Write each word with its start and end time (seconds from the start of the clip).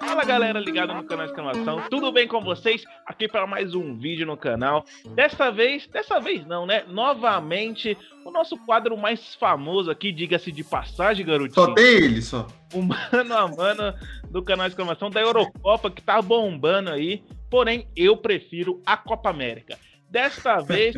Fala 0.00 0.24
galera 0.24 0.58
ligada 0.60 0.94
no 0.94 1.04
canal 1.04 1.26
Exclamação, 1.26 1.82
tudo 1.90 2.10
bem 2.12 2.26
com 2.26 2.40
vocês? 2.40 2.84
Aqui 3.06 3.28
para 3.28 3.46
mais 3.46 3.74
um 3.74 3.96
vídeo 3.96 4.26
no 4.26 4.36
canal. 4.36 4.84
Desta 5.14 5.50
vez, 5.50 5.86
dessa 5.86 6.20
vez 6.20 6.46
não, 6.46 6.66
né? 6.66 6.84
Novamente, 6.88 7.96
o 8.24 8.30
nosso 8.30 8.56
quadro 8.58 8.96
mais 8.96 9.34
famoso 9.34 9.90
aqui, 9.90 10.12
diga-se 10.12 10.50
de 10.52 10.64
passagem, 10.64 11.26
garotinho. 11.26 11.66
Só 11.66 11.74
tem 11.74 11.84
ele, 11.84 12.22
só. 12.22 12.46
O 12.72 12.82
mano 12.82 13.34
a 13.34 13.48
mano 13.48 13.94
do 14.30 14.42
canal 14.42 14.66
Exclamação 14.66 15.10
da 15.10 15.20
Eurocopa 15.20 15.90
que 15.90 16.02
tá 16.02 16.20
bombando 16.20 16.90
aí. 16.90 17.22
Porém, 17.50 17.88
eu 17.96 18.16
prefiro 18.16 18.82
a 18.84 18.96
Copa 18.96 19.30
América. 19.30 19.78
Desta 20.10 20.60
vez, 20.62 20.94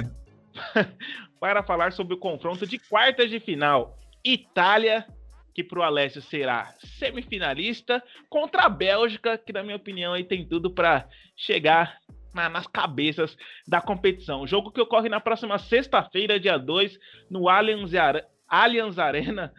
para 1.41 1.63
falar 1.63 1.93
sobre 1.93 2.15
o 2.15 2.19
confronto 2.19 2.67
de 2.67 2.79
quartas 2.79 3.31
de 3.31 3.41
final. 3.41 3.97
Itália 4.25 5.07
que 5.57 5.65
para 5.65 5.79
o 5.79 5.83
Alessio 5.83 6.21
será 6.21 6.75
semifinalista, 6.99 8.05
contra 8.29 8.65
a 8.65 8.69
Bélgica, 8.69 9.39
que 9.39 9.55
na 9.55 9.63
minha 9.63 9.77
opinião 9.77 10.13
aí 10.13 10.23
tem 10.23 10.47
tudo 10.47 10.71
para 10.71 11.09
chegar 11.35 11.97
na, 12.35 12.47
nas 12.51 12.67
cabeças 12.67 13.35
da 13.67 13.81
competição. 13.81 14.47
jogo 14.47 14.71
que 14.71 14.83
ocorre 14.83 15.09
na 15.09 15.19
próxima 15.19 15.57
sexta-feira, 15.57 16.39
dia 16.39 16.59
2, 16.59 16.99
no 17.31 17.49
Allianz, 17.49 17.91
Allianz 18.47 18.99
Arena, 18.99 19.51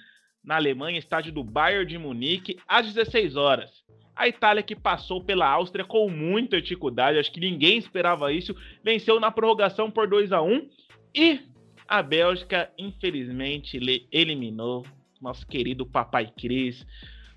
na 0.46 0.58
Alemanha, 0.58 1.00
estádio 1.00 1.32
do 1.32 1.44
Bayern 1.44 1.88
de 1.88 1.98
Munique, 1.98 2.60
às 2.68 2.94
16 2.94 3.36
horas. 3.36 3.84
A 4.16 4.28
Itália, 4.28 4.62
que 4.62 4.76
passou 4.76 5.24
pela 5.24 5.50
Áustria 5.50 5.84
com 5.84 6.08
muita 6.12 6.62
dificuldade, 6.62 7.18
acho 7.18 7.32
que 7.32 7.40
ninguém 7.40 7.80
esperava 7.80 8.32
isso, 8.32 8.56
venceu 8.84 9.20
na 9.20 9.32
prorrogação 9.32 9.90
por 9.90 10.08
2 10.08 10.32
a 10.32 10.44
1 10.44 10.70
e 11.16 11.40
a 11.88 12.04
Bélgica, 12.04 12.72
infelizmente, 12.78 13.80
eliminou 14.12 14.86
nosso 15.22 15.46
querido 15.46 15.86
Papai 15.86 16.32
Cris, 16.38 16.86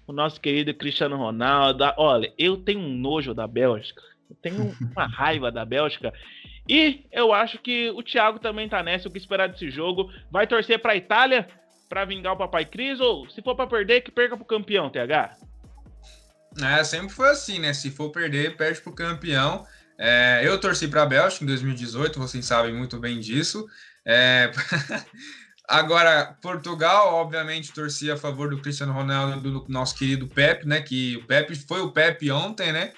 o 0.07 0.13
nosso 0.13 0.41
querido 0.41 0.75
Cristiano 0.75 1.17
Ronaldo. 1.17 1.85
Olha, 1.97 2.33
eu 2.39 2.57
tenho 2.57 2.81
um 2.81 2.95
nojo 2.95 3.35
da 3.35 3.47
Bélgica, 3.47 4.03
eu 4.29 4.37
tenho 4.43 4.77
uma 4.93 5.07
raiva 5.07 5.51
da 5.51 5.65
Bélgica. 5.65 6.13
E 6.69 7.05
eu 7.11 7.33
acho 7.33 7.59
que 7.59 7.91
o 7.91 8.03
Thiago 8.03 8.39
também 8.39 8.69
tá 8.69 8.83
nessa. 8.83 9.09
O 9.09 9.11
que 9.11 9.19
esperar 9.19 9.49
desse 9.49 9.71
jogo? 9.71 10.13
Vai 10.31 10.47
torcer 10.47 10.79
para 10.79 10.93
a 10.93 10.97
Itália 10.97 11.49
para 11.89 12.05
vingar 12.05 12.35
o 12.35 12.37
Papai 12.37 12.65
Cris? 12.65 13.01
Ou 13.01 13.29
se 13.29 13.43
for 13.43 13.57
para 13.57 13.67
perder, 13.67 14.03
que 14.03 14.11
perca 14.11 14.37
pro 14.37 14.45
campeão, 14.45 14.89
TH? 14.89 15.37
É, 16.63 16.85
sempre 16.85 17.11
foi 17.11 17.29
assim, 17.29 17.59
né? 17.59 17.73
Se 17.73 17.91
for 17.91 18.11
perder, 18.11 18.57
perde 18.57 18.81
pro 18.81 18.93
campeão. 18.93 19.67
É, 19.99 20.41
eu 20.43 20.59
torci 20.59 20.89
para 20.89 21.03
a 21.03 21.07
Bélgica 21.07 21.45
em 21.45 21.47
2018, 21.47 22.19
vocês 22.19 22.45
sabem 22.47 22.73
muito 22.73 22.99
bem 22.99 23.21
disso. 23.21 23.67
É... 24.05 24.51
Agora, 25.71 26.37
Portugal, 26.43 27.15
obviamente, 27.15 27.73
torcia 27.73 28.15
a 28.15 28.17
favor 28.17 28.51
do 28.51 28.61
Cristiano 28.61 28.93
Ronaldo, 28.93 29.41
do 29.41 29.65
nosso 29.69 29.95
querido 29.95 30.27
Pepe, 30.27 30.67
né? 30.67 30.83
Que 30.83 31.19
o 31.19 31.27
Pepe 31.29 31.55
foi 31.55 31.81
o 31.81 31.93
Pepe 31.93 32.29
ontem, 32.33 32.73
né? 32.73 32.93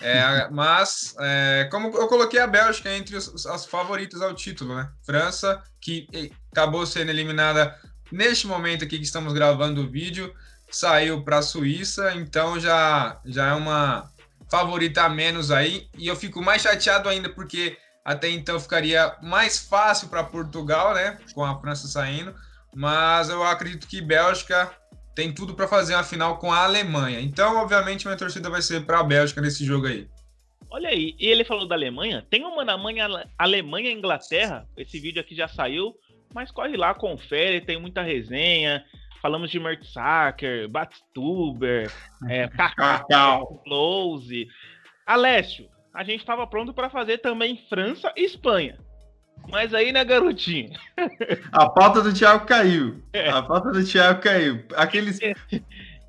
É, 0.00 0.46
mas, 0.54 1.16
é, 1.18 1.66
como 1.68 1.88
eu 1.88 2.06
coloquei 2.06 2.38
a 2.38 2.46
Bélgica 2.46 2.94
entre 2.94 3.16
os, 3.16 3.44
as 3.46 3.66
favoritas 3.66 4.22
ao 4.22 4.32
título, 4.34 4.76
né? 4.76 4.88
França, 5.04 5.60
que 5.80 6.06
acabou 6.52 6.86
sendo 6.86 7.10
eliminada 7.10 7.76
neste 8.12 8.46
momento 8.46 8.84
aqui 8.84 8.98
que 8.98 9.04
estamos 9.04 9.32
gravando 9.32 9.82
o 9.82 9.90
vídeo, 9.90 10.32
saiu 10.70 11.24
para 11.24 11.38
a 11.38 11.42
Suíça, 11.42 12.14
então 12.14 12.60
já, 12.60 13.20
já 13.24 13.48
é 13.48 13.54
uma 13.54 14.08
favorita 14.48 15.02
a 15.02 15.08
menos 15.08 15.50
aí. 15.50 15.88
E 15.98 16.06
eu 16.06 16.14
fico 16.14 16.40
mais 16.40 16.62
chateado 16.62 17.08
ainda 17.08 17.28
porque 17.28 17.76
até 18.06 18.30
então 18.30 18.60
ficaria 18.60 19.16
mais 19.20 19.58
fácil 19.58 20.06
para 20.08 20.22
Portugal, 20.22 20.94
né? 20.94 21.18
Com 21.34 21.44
a 21.44 21.60
França 21.60 21.88
saindo. 21.88 22.32
Mas 22.72 23.28
eu 23.28 23.42
acredito 23.42 23.88
que 23.88 24.00
Bélgica 24.00 24.70
tem 25.12 25.34
tudo 25.34 25.54
para 25.54 25.66
fazer 25.66 25.94
uma 25.94 26.04
final 26.04 26.38
com 26.38 26.52
a 26.52 26.62
Alemanha. 26.62 27.18
Então, 27.20 27.56
obviamente, 27.56 28.06
minha 28.06 28.16
torcida 28.16 28.48
vai 28.48 28.62
ser 28.62 28.86
para 28.86 29.00
a 29.00 29.02
Bélgica 29.02 29.40
nesse 29.40 29.64
jogo 29.64 29.88
aí. 29.88 30.08
Olha 30.70 30.88
aí, 30.88 31.16
e 31.18 31.26
ele 31.26 31.44
falou 31.44 31.66
da 31.66 31.74
Alemanha. 31.74 32.24
Tem 32.30 32.44
uma 32.44 32.64
na 32.64 32.78
manhã 32.78 33.08
Alemanha 33.36 33.90
e 33.90 33.94
Inglaterra. 33.94 34.68
Esse 34.76 35.00
vídeo 35.00 35.20
aqui 35.20 35.34
já 35.34 35.48
saiu, 35.48 35.92
mas 36.32 36.52
corre 36.52 36.76
lá, 36.76 36.94
confere, 36.94 37.60
tem 37.60 37.80
muita 37.80 38.02
resenha. 38.02 38.84
Falamos 39.20 39.50
de 39.50 39.58
Mertzacker, 39.58 40.68
Batstuber, 40.68 41.92
é, 42.28 42.46
Cacau, 42.54 43.60
Close. 43.64 44.46
Alessio, 45.04 45.68
a 45.96 46.04
gente 46.04 46.20
estava 46.20 46.46
pronto 46.46 46.74
para 46.74 46.90
fazer 46.90 47.18
também 47.18 47.56
França 47.70 48.12
e 48.14 48.24
Espanha. 48.24 48.78
Mas 49.48 49.72
aí, 49.72 49.92
né, 49.92 50.04
garotinho? 50.04 50.70
A 51.50 51.70
pauta 51.70 52.02
do 52.02 52.12
Thiago 52.12 52.44
caiu. 52.44 53.02
É. 53.14 53.30
A 53.30 53.42
pauta 53.42 53.70
do 53.72 53.82
Thiago 53.82 54.20
caiu. 54.20 54.62
Aqueles, 54.76 55.18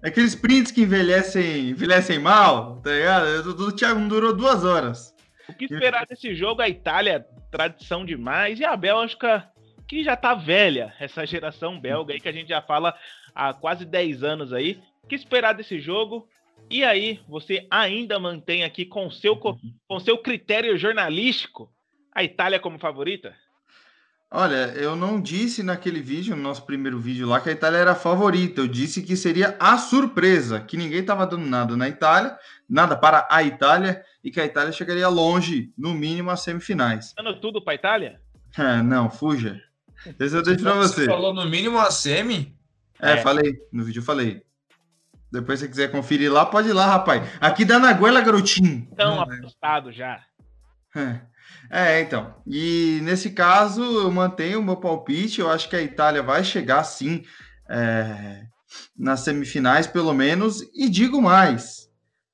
aqueles 0.03 0.36
prints 0.36 0.74
que 0.74 0.81
envelhecem, 0.81 1.70
envelhecem 1.70 2.20
mal, 2.20 2.81
tá 2.81 2.92
ligado? 2.92 3.50
O 3.50 3.53
do 3.53 3.72
Thiago 3.72 4.00
não 4.00 4.09
durou 4.09 4.36
duas 4.36 4.66
horas. 4.66 5.16
O 5.48 5.53
que 5.53 5.66
esperar 5.66 6.06
desse 6.06 6.36
jogo? 6.36 6.62
A 6.62 6.68
Itália, 6.68 7.25
tradição 7.50 8.06
demais. 8.06 8.59
E 8.59 8.66
a 8.66 8.75
Bélgica, 8.75 9.50
que 9.88 10.04
já 10.04 10.18
tá 10.18 10.34
velha, 10.34 10.94
essa 11.00 11.25
geração 11.25 11.80
belga 11.80 12.14
aí 12.14 12.19
que 12.19 12.28
a 12.28 12.34
gente 12.34 12.50
já 12.50 12.62
fala 12.62 12.94
há 13.34 13.54
quase 13.54 13.86
10 13.86 14.22
anos 14.22 14.52
aí. 14.52 14.81
O 15.02 15.08
que 15.08 15.16
esperar 15.16 15.54
desse 15.54 15.80
jogo? 15.80 16.28
E 16.69 16.83
aí, 16.83 17.19
você 17.28 17.66
ainda 17.72 18.19
mantém 18.19 18.63
aqui 18.63 18.85
com 18.85 19.09
seu, 19.09 19.33
uhum. 19.33 19.57
com 19.88 20.00
seu 20.00 20.17
critério 20.17 20.78
jornalístico 20.78 21.72
a 22.13 22.23
Itália 22.23 22.59
como 22.59 22.79
favorita? 22.79 23.33
Olha, 24.29 24.73
eu 24.75 24.94
não 24.94 25.22
disse 25.22 25.63
naquele 25.63 26.01
vídeo, 26.01 26.35
no 26.35 26.41
nosso 26.41 26.66
primeiro 26.66 27.00
vídeo 27.00 27.27
lá, 27.27 27.39
que 27.39 27.50
a 27.50 27.53
Itália 27.53 27.77
era 27.77 27.91
a 27.91 27.95
favorita. 27.95 28.59
Eu 28.59 28.67
disse 28.67 29.01
que 29.01 29.16
seria 29.16 29.56
a 29.57 29.77
surpresa, 29.77 30.59
que 30.59 30.75
ninguém 30.75 31.00
estava 31.00 31.25
dando 31.25 31.45
nada 31.45 31.77
na 31.77 31.88
Itália, 31.88 32.38
nada 32.69 32.97
para 32.97 33.25
a 33.31 33.41
Itália, 33.41 34.03
e 34.22 34.29
que 34.29 34.41
a 34.41 34.45
Itália 34.45 34.73
chegaria 34.73 35.07
longe, 35.07 35.72
no 35.77 35.94
mínimo, 35.94 36.29
às 36.29 36.41
semifinais. 36.41 37.13
Dando 37.16 37.39
tudo 37.39 37.61
para 37.61 37.73
a 37.73 37.75
Itália? 37.75 38.22
É, 38.57 38.81
não, 38.81 39.07
fuja. 39.07 39.61
Esse 40.19 40.35
eu 40.35 40.41
deixo 40.41 40.63
para 40.63 40.73
você. 40.73 41.01
Você 41.01 41.06
falou 41.06 41.31
no 41.31 41.45
mínimo 41.45 41.77
a 41.77 41.91
semi? 41.91 42.57
É, 43.00 43.11
é, 43.11 43.17
falei. 43.17 43.56
No 43.72 43.83
vídeo 43.83 44.00
eu 44.00 44.03
falei. 44.03 44.41
Depois, 45.31 45.59
se 45.59 45.65
você 45.65 45.69
quiser 45.69 45.91
conferir 45.91 46.31
lá, 46.31 46.45
pode 46.45 46.69
ir 46.69 46.73
lá, 46.73 46.85
rapaz. 46.85 47.27
Aqui 47.39 47.65
dá 47.65 47.77
na 47.77 47.93
goela, 47.93 48.21
garotinho. 48.21 48.88
Estão 48.89 49.21
apostado 49.21 49.91
já. 49.91 50.21
É. 50.95 51.19
é, 51.69 52.01
então. 52.01 52.35
E 52.45 52.99
nesse 53.03 53.31
caso, 53.31 53.83
eu 53.83 54.11
mantenho 54.11 54.59
o 54.59 54.63
meu 54.63 54.77
palpite. 54.77 55.41
Eu 55.41 55.51
acho 55.51 55.69
que 55.69 55.75
a 55.75 55.81
Itália 55.81 56.23
vai 56.23 56.43
chegar, 56.43 56.83
sim, 56.83 57.23
é, 57.69 58.45
nas 58.97 59.19
semifinais, 59.21 59.85
pelo 59.85 60.13
menos. 60.13 60.61
E 60.73 60.89
digo 60.89 61.21
mais: 61.21 61.89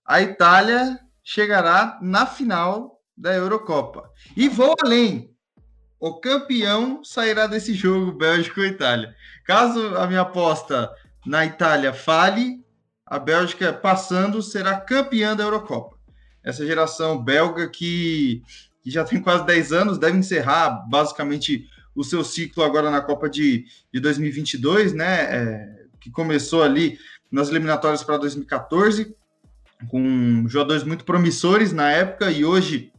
a 0.05 0.21
Itália 0.21 0.99
chegará 1.23 1.97
na 2.01 2.25
final 2.25 2.99
da 3.17 3.33
Eurocopa. 3.33 4.09
E 4.35 4.47
vou 4.47 4.75
além. 4.83 5.31
O 5.99 6.19
campeão 6.19 7.01
sairá 7.03 7.47
desse 7.47 7.73
jogo, 7.73 8.11
Bélgica 8.11 8.59
ou 8.59 8.67
Itália. 8.67 9.15
Caso 9.45 9.95
a 9.95 10.05
minha 10.05 10.21
aposta 10.21 10.91
na 11.25 11.45
Itália 11.45 11.93
fale, 11.93 12.62
a 13.13 13.19
Bélgica 13.19 13.71
passando 13.71 14.41
será 14.41 14.81
campeã 14.81 15.35
da 15.35 15.43
Eurocopa. 15.43 15.95
Essa 16.43 16.65
geração 16.65 17.23
belga 17.23 17.69
que, 17.69 18.41
que 18.81 18.89
já 18.89 19.03
tem 19.03 19.21
quase 19.21 19.45
10 19.45 19.71
anos 19.71 19.97
deve 19.99 20.17
encerrar 20.17 20.83
basicamente 20.89 21.69
o 21.95 22.03
seu 22.03 22.23
ciclo 22.23 22.63
agora 22.63 22.89
na 22.89 23.01
Copa 23.01 23.29
de, 23.29 23.65
de 23.93 23.99
2022, 23.99 24.93
né? 24.93 25.21
É, 25.29 25.83
que 26.01 26.09
começou 26.09 26.63
ali 26.63 26.97
nas 27.31 27.49
eliminatórias 27.49 28.03
para 28.03 28.17
2014, 28.17 29.15
com 29.89 30.45
jogadores 30.47 30.83
muito 30.83 31.05
promissores 31.05 31.71
na 31.71 31.91
época 31.91 32.31
e 32.31 32.43
hoje 32.43 32.91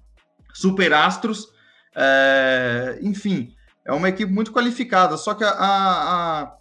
superastros. 0.53 1.49
É, 1.93 3.01
enfim, 3.03 3.53
é 3.85 3.93
uma 3.93 4.11
equipe 4.11 4.31
muito 4.31 4.53
qualificada, 4.53 5.17
só 5.17 5.35
que 5.35 5.43
a, 5.43 5.51
a 5.51 6.43
a 6.43 6.57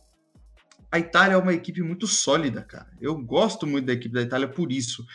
Itália 0.99 1.35
é 1.35 1.37
uma 1.37 1.53
equipe 1.53 1.81
muito 1.81 2.07
sólida, 2.07 2.61
cara. 2.61 2.87
Eu 3.01 3.15
gosto 3.17 3.65
muito 3.65 3.85
da 3.85 3.93
equipe 3.93 4.13
da 4.13 4.21
Itália 4.21 4.47
por 4.47 4.71
isso. 4.71 5.05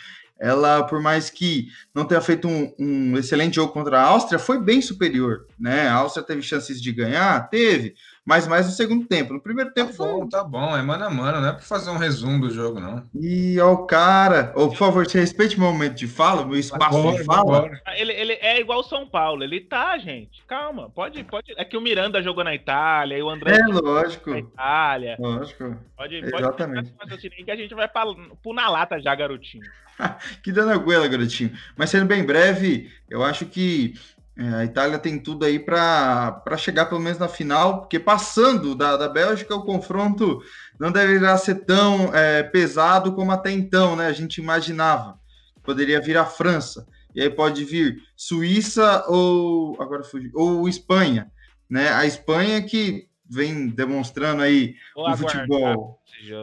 Ela, 0.41 0.85
por 0.85 1.03
mais 1.03 1.31
que 1.31 1.69
não 1.93 2.05
tenha 2.05 2.21
feito 2.21 2.47
um, 2.47 2.73
um, 2.79 3.19
excelente 3.19 3.57
jogo 3.57 3.73
contra 3.73 4.01
a 4.01 4.05
Áustria, 4.05 4.39
foi 4.39 4.63
bem 4.63 4.81
superior, 4.81 5.47
né? 5.59 5.89
A 5.89 5.95
Áustria 5.95 6.25
teve 6.25 6.43
chances 6.43 6.81
de 6.81 6.93
ganhar, 6.93 7.49
teve, 7.51 7.95
mas 8.29 8.47
mais 8.47 8.67
no 8.67 8.73
segundo 8.73 9.07
tempo. 9.07 9.33
No 9.33 9.41
primeiro 9.41 9.73
tempo 9.73 9.91
tá 9.91 10.05
bom, 10.05 10.19
foi... 10.19 10.29
tá 10.29 10.45
bom, 10.45 10.77
é 10.77 10.83
mano 10.83 11.03
a 11.03 11.09
mano, 11.09 11.41
não 11.41 11.49
é 11.49 11.53
para 11.53 11.63
fazer 11.63 11.89
um 11.89 11.97
resumo 11.97 12.47
do 12.47 12.51
jogo, 12.51 12.79
não. 12.79 13.09
E 13.15 13.59
ó, 13.59 13.73
o 13.73 13.87
cara, 13.87 14.53
oh, 14.55 14.69
por 14.69 14.77
favor, 14.77 15.07
você 15.07 15.19
respeite 15.19 15.59
meu 15.59 15.73
momento 15.73 15.95
de 15.95 16.07
fala, 16.07 16.45
meu 16.45 16.59
espaço 16.59 16.99
agora, 16.99 17.17
de 17.17 17.25
fala. 17.25 17.71
Ele, 17.97 18.13
ele 18.13 18.33
é 18.35 18.61
igual 18.61 18.81
o 18.81 18.83
São 18.83 19.09
Paulo, 19.09 19.43
ele 19.43 19.61
tá, 19.61 19.97
gente. 19.97 20.45
Calma, 20.47 20.91
pode, 20.91 21.25
pode. 21.25 21.55
É 21.57 21.65
que 21.65 21.75
o 21.75 21.81
Miranda 21.81 22.23
jogou 22.23 22.45
na 22.45 22.55
Itália, 22.55 23.17
e 23.17 23.23
o 23.23 23.31
André. 23.31 23.57
É 23.57 23.67
lógico. 23.67 24.29
Na 24.29 24.41
Itália. 24.41 25.17
Lógico. 25.19 25.75
Pode, 25.97 26.17
Exatamente. 26.17 26.93
pode 26.93 27.31
que 27.31 27.51
a 27.51 27.57
gente 27.57 27.75
vai 27.75 27.89
para 27.89 28.11
na 28.45 28.69
lata 28.69 29.01
já, 29.01 29.15
garotinho. 29.15 29.65
que 30.45 30.53
dando 30.53 30.73
a 30.73 30.77
goela, 30.77 31.09
garotinho. 31.09 31.51
Mas 31.75 31.89
sendo 31.89 32.05
bem 32.05 32.23
breve, 32.23 32.93
eu 33.09 33.25
acho 33.25 33.47
que 33.47 33.95
É, 34.39 34.55
a 34.55 34.65
Itália 34.65 35.01
tem 35.01 35.19
tudo 35.19 35.45
aí 35.45 35.59
para 35.59 36.57
chegar 36.57 36.87
pelo 36.87 37.01
menos 37.01 37.19
na 37.19 37.27
final, 37.27 37.81
porque 37.81 37.99
passando 37.99 38.73
da, 38.73 38.97
da 38.97 39.09
Bélgica, 39.09 39.53
o 39.57 39.65
confronto 39.65 40.41
não 40.79 40.93
deverá 40.93 41.37
ser 41.37 41.65
tão 41.65 42.15
é, 42.15 42.45
pesado 42.45 43.13
como 43.15 43.33
até 43.33 43.51
então, 43.51 43.97
né? 43.97 44.07
A 44.07 44.13
gente 44.13 44.39
imaginava. 44.41 45.19
Poderia 45.65 46.01
vir 46.01 46.17
a 46.17 46.25
França, 46.25 46.87
e 47.13 47.21
aí 47.21 47.29
pode 47.29 47.65
vir 47.65 48.01
Suíça 48.17 49.05
ou 49.09 49.77
agora 49.83 50.05
fugi, 50.05 50.31
ou 50.33 50.69
Espanha, 50.69 51.33
né? 51.69 51.93
A 51.93 52.07
Espanha 52.07 52.63
que 52.63 53.09
vem 53.29 53.67
demonstrando 53.67 54.41
aí 54.41 54.77
o 54.97 55.17
futebol. 55.17 56.01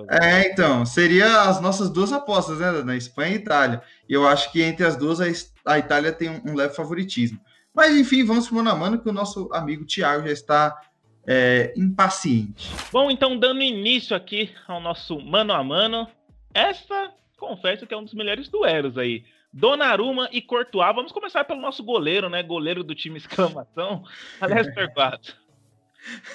É, 0.09 0.51
então, 0.51 0.86
seria 0.86 1.44
as 1.44 1.62
nossas 1.62 1.89
duas 1.89 2.12
apostas, 2.12 2.59
né? 2.59 2.71
Na 2.83 2.97
Espanha 2.97 3.31
e 3.31 3.39
Itália. 3.39 3.81
E 4.07 4.13
eu 4.13 4.27
acho 4.27 4.51
que 4.51 4.62
entre 4.62 4.86
as 4.86 4.97
duas 4.97 5.19
a 5.65 5.80
Itália 5.80 6.12
tem 6.12 6.30
um, 6.30 6.51
um 6.51 6.56
leve 6.56 6.75
favoritismo. 6.75 7.39
Mas 7.75 7.95
enfim, 7.95 8.24
vamos 8.24 8.48
pro 8.48 8.56
mano 8.56 8.69
a 8.69 8.75
mano 8.75 9.00
que 9.00 9.10
o 9.10 9.13
nosso 9.13 9.50
amigo 9.51 9.86
Thiago 9.86 10.25
já 10.25 10.33
está 10.33 10.81
é, 11.27 11.74
impaciente. 11.75 12.72
Bom, 12.92 13.12
então 13.12 13.38
dando 13.38 13.62
início 13.62 14.16
aqui 14.16 14.51
ao 14.68 14.80
nosso 14.80 15.19
mano 15.19 15.54
a 15.54 15.63
mano, 15.63 16.07
essa 16.54 17.12
confesso 17.38 17.86
que 17.86 17.94
é 17.94 17.98
um 17.98 18.04
dos 18.04 18.13
melhores 18.13 18.48
duelos 18.48 18.98
aí. 18.98 19.24
Donnarumma 19.54 20.27
e 20.31 20.42
Courtois. 20.42 20.95
Vamos 20.95 21.12
começar 21.12 21.44
pelo 21.45 21.62
nosso 21.62 21.83
goleiro, 21.83 22.30
né? 22.30 22.44
Goleiro 22.44 22.83
do 22.83 22.95
time 22.95 23.18
exclamação, 23.18 24.04
Alester 24.42 24.94
Quatro. 24.94 25.33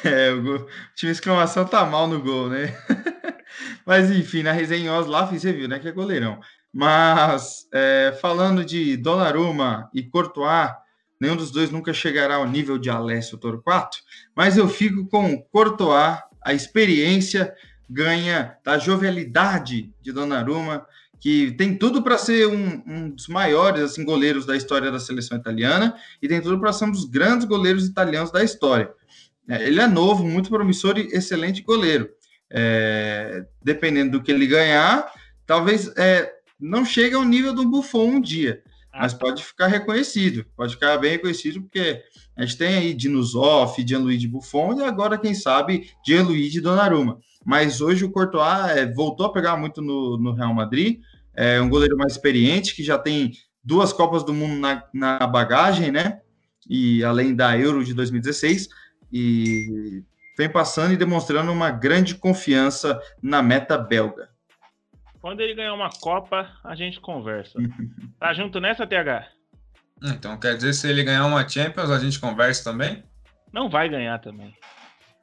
É, 0.05 0.31
o, 0.33 0.57
o, 0.57 0.67
time 0.95 1.13
exclamação 1.13 1.67
tá 1.67 1.85
mal 1.85 2.09
no 2.09 2.21
gol, 2.21 2.49
né? 2.49 2.75
Mas 3.85 4.11
enfim, 4.11 4.43
na 4.43 4.53
resenha 4.53 4.93
lá 5.01 5.27
você 5.27 5.53
viu, 5.53 5.69
né? 5.69 5.79
Que 5.79 5.89
é 5.89 5.93
goleirão. 5.93 6.41
Mas 6.73 7.69
é, 7.73 8.17
falando 8.21 8.65
de 8.65 8.97
Donnarumma 8.97 9.91
e 9.93 10.03
Courtois, 10.03 10.71
Nenhum 11.21 11.37
dos 11.37 11.51
dois 11.51 11.71
nunca 11.71 11.93
chegará 11.93 12.37
ao 12.37 12.49
nível 12.49 12.79
de 12.79 12.89
Alessio 12.89 13.37
Torquato, 13.37 13.99
mas 14.35 14.57
eu 14.57 14.69
fico 14.69 15.07
com 15.07 15.41
Courtois, 15.43 16.19
a 16.43 16.55
experiência 16.55 17.55
ganha 17.89 18.57
da 18.65 18.79
jovialidade 18.79 19.93
de 20.01 20.13
Donnarumma, 20.13 20.87
que 21.21 21.53
tem 21.53 21.77
tudo 21.77 22.03
para 22.03 22.17
ser 22.17 22.47
um, 22.47 22.83
um, 22.87 23.11
dos 23.11 23.29
maiores 23.29 23.83
assim, 23.83 24.05
goleiros 24.05 24.47
da 24.47 24.57
história 24.57 24.91
da 24.91 24.99
seleção 24.99 25.37
italiana 25.37 25.95
e 26.23 26.27
tem 26.27 26.41
tudo 26.41 26.59
para 26.59 26.73
ser 26.73 26.87
um 26.87 26.91
dos 26.91 27.05
grandes 27.05 27.47
goleiros 27.47 27.87
italianos 27.87 28.33
da 28.33 28.43
história. 28.43 28.91
É, 29.47 29.67
ele 29.67 29.81
é 29.81 29.87
novo, 29.87 30.25
muito 30.25 30.49
promissor 30.49 30.97
e 30.97 31.09
excelente 31.09 31.63
goleiro. 31.63 32.09
É, 32.49 33.45
dependendo 33.63 34.13
do 34.13 34.23
que 34.23 34.33
ele 34.33 34.47
ganhar, 34.47 35.13
talvez 35.47 35.93
é, 35.97 36.33
não 36.59 36.85
chegue 36.85 37.15
ao 37.15 37.25
nível 37.25 37.53
do 37.53 37.69
Buffon 37.69 38.13
um 38.13 38.21
dia, 38.21 38.63
mas 38.93 39.15
pode 39.15 39.43
ficar 39.45 39.69
reconhecido, 39.69 40.45
pode 40.57 40.75
ficar 40.75 40.99
bem 40.99 41.13
reconhecido, 41.13 41.63
porque 41.63 42.03
a 42.37 42.43
gente 42.43 42.59
tem 42.59 42.75
aí 42.75 42.95
Dinusoff, 42.95 43.85
Gianluigi 43.87 44.27
Buffon 44.27 44.81
e 44.81 44.85
agora, 44.85 45.19
quem 45.19 45.35
sabe, 45.35 45.91
Gianluigi 46.07 46.61
Donnarumma. 46.61 47.19
Mas 47.45 47.81
hoje 47.81 48.05
o 48.05 48.11
Courtois 48.11 48.77
é, 48.77 48.93
voltou 48.93 49.27
a 49.27 49.33
pegar 49.33 49.57
muito 49.57 49.81
no, 49.81 50.19
no, 50.19 50.33
Real 50.33 50.53
Madrid, 50.53 51.01
é 51.35 51.61
um 51.61 51.69
goleiro 51.69 51.97
mais 51.97 52.13
experiente, 52.13 52.75
que 52.75 52.83
já 52.83 52.99
tem 52.99 53.33
duas 53.63 53.93
Copas 53.93 54.25
do 54.25 54.35
Mundo 54.35 54.59
na, 54.59 54.85
na 54.93 55.27
bagagem, 55.27 55.91
né? 55.91 56.21
E 56.69 57.03
além 57.05 57.35
da 57.35 57.59
Euro 57.59 57.85
de 57.85 57.95
2016, 57.95 58.69
e 59.13 60.03
vem 60.37 60.49
passando 60.49 60.93
e 60.93 60.97
demonstrando 60.97 61.53
uma 61.53 61.71
grande 61.71 62.15
confiança 62.15 63.01
na 63.23 63.43
meta 63.43 63.77
belga. 63.77 64.30
Quando 65.21 65.41
ele 65.41 65.55
ganhar 65.55 65.75
uma 65.75 65.91
Copa, 65.91 66.51
a 66.65 66.75
gente 66.75 67.01
conversa. 67.01 67.59
Tá 68.19 68.35
junto 68.35 68.61
nessa, 68.61 68.87
TH? 68.87 69.29
Então 70.03 70.39
quer 70.39 70.55
dizer, 70.55 70.75
se 70.75 70.87
ele 70.87 71.03
ganhar 71.03 71.25
uma 71.25 71.49
Champions, 71.49 71.91
a 71.91 71.99
gente 71.99 72.21
conversa 72.21 72.65
também? 72.65 73.03
Não 73.51 73.71
vai 73.71 73.89
ganhar 73.89 74.19
também. 74.19 74.55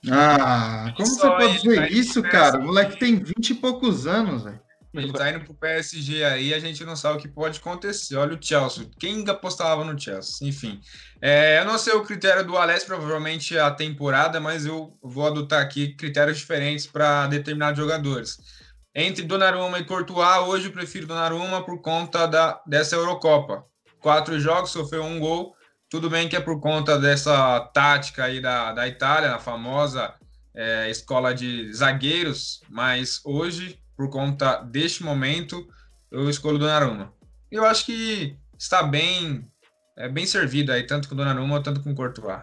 Ah, 0.09 0.91
como 0.95 1.07
Só 1.07 1.29
você 1.29 1.47
pode 1.47 1.61
dizer 1.61 1.75
tá 1.75 1.87
isso, 1.89 2.23
cara? 2.23 2.57
O 2.57 2.63
moleque 2.63 2.97
tem 2.97 3.15
20 3.15 3.49
e 3.51 3.53
poucos 3.55 4.07
anos, 4.07 4.43
velho. 4.43 4.59
Ele 4.93 5.13
tá 5.13 5.29
indo 5.29 5.45
pro 5.45 5.53
PSG 5.53 6.23
aí, 6.23 6.53
a 6.53 6.59
gente 6.59 6.83
não 6.83 6.95
sabe 6.95 7.17
o 7.17 7.21
que 7.21 7.27
pode 7.27 7.59
acontecer. 7.59 8.15
Olha 8.15 8.35
o 8.35 8.41
Chelsea. 8.41 8.89
Quem 8.99 9.23
apostava 9.29 9.83
no 9.83 9.99
Chelsea? 9.99 10.47
Enfim. 10.47 10.79
É, 11.21 11.59
eu 11.59 11.65
não 11.65 11.77
sei 11.77 11.93
o 11.93 12.03
critério 12.03 12.43
do 12.43 12.57
Alex, 12.57 12.83
provavelmente 12.83 13.57
a 13.57 13.69
temporada, 13.69 14.39
mas 14.39 14.65
eu 14.65 14.97
vou 15.03 15.27
adotar 15.27 15.61
aqui 15.61 15.93
critérios 15.93 16.37
diferentes 16.37 16.87
para 16.87 17.27
determinados 17.27 17.77
jogadores. 17.77 18.56
Entre 18.99 19.23
Donnarumma 19.23 19.77
e 19.77 19.85
Courtois, 19.85 20.47
hoje 20.47 20.69
eu 20.69 20.71
prefiro 20.71 21.05
Donnarumma 21.05 21.63
por 21.63 21.79
conta 21.83 22.25
da, 22.25 22.59
dessa 22.65 22.95
Eurocopa. 22.95 23.63
Quatro 23.99 24.39
jogos, 24.39 24.71
sofreu 24.71 25.03
um 25.03 25.19
gol. 25.19 25.55
Tudo 25.87 26.09
bem 26.09 26.27
que 26.27 26.35
é 26.35 26.39
por 26.39 26.59
conta 26.59 26.97
dessa 26.97 27.59
tática 27.75 28.23
aí 28.23 28.41
da, 28.41 28.73
da 28.73 28.87
Itália, 28.87 29.35
a 29.35 29.39
famosa 29.39 30.15
é, 30.55 30.89
escola 30.89 31.31
de 31.31 31.71
zagueiros, 31.71 32.59
mas 32.67 33.21
hoje, 33.23 33.79
por 33.95 34.09
conta 34.09 34.63
deste 34.63 35.03
momento, 35.03 35.67
eu 36.09 36.27
escolho 36.27 36.57
Donnarumma. 36.57 37.13
Eu 37.51 37.65
acho 37.65 37.85
que 37.85 38.35
está 38.57 38.81
bem 38.81 39.47
é, 39.95 40.09
bem 40.09 40.25
servido 40.25 40.71
aí, 40.71 40.81
tanto 40.81 41.07
com 41.07 41.15
Donnarumma 41.15 41.61
quanto 41.61 41.83
com 41.83 41.93
Courtois. 41.93 42.41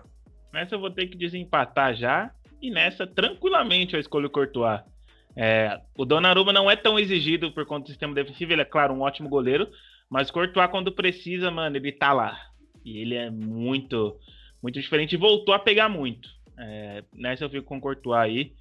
Nessa 0.53 0.77
eu 0.77 0.81
vou 0.81 0.93
ter 0.93 1.09
que 1.09 1.19
desempatar 1.19 1.97
já, 1.97 2.31
e 2.63 2.71
nessa, 2.71 3.09
tranquilamente, 3.09 3.95
eu 3.95 4.01
escolho 4.01 4.31
Courtois. 4.31 4.94
É, 5.37 5.81
o 5.97 6.05
Donnarumma 6.05 6.53
não 6.53 6.71
é 6.71 6.77
tão 6.77 6.99
exigido 6.99 7.51
por 7.53 7.67
conta 7.67 7.85
do 7.85 7.89
sistema 7.89 8.15
defensivo, 8.15 8.53
ele 8.53 8.63
é, 8.63 8.65
claro, 8.65 8.95
um 8.95 9.03
ótimo 9.03 9.29
goleiro, 9.29 9.69
mas 10.09 10.31
Courtois, 10.31 10.71
quando 10.71 10.93
precisa, 10.93 11.51
mano, 11.51 11.77
ele 11.77 11.93
tá 11.93 12.13
lá. 12.13 12.39
E 12.85 12.99
ele 12.99 13.15
é 13.15 13.31
muito, 13.31 14.19
muito 14.63 14.81
diferente 14.81 15.15
e 15.15 15.19
voltou 15.19 15.55
a 15.55 15.59
pegar 15.59 15.89
muito. 15.89 16.29
É, 16.59 17.03
nessa 17.13 17.45
eu 17.45 17.51
fico 17.51 17.67
com 17.67 17.79
o 17.79 17.81
Courtois 17.81 18.21
aí. 18.21 18.53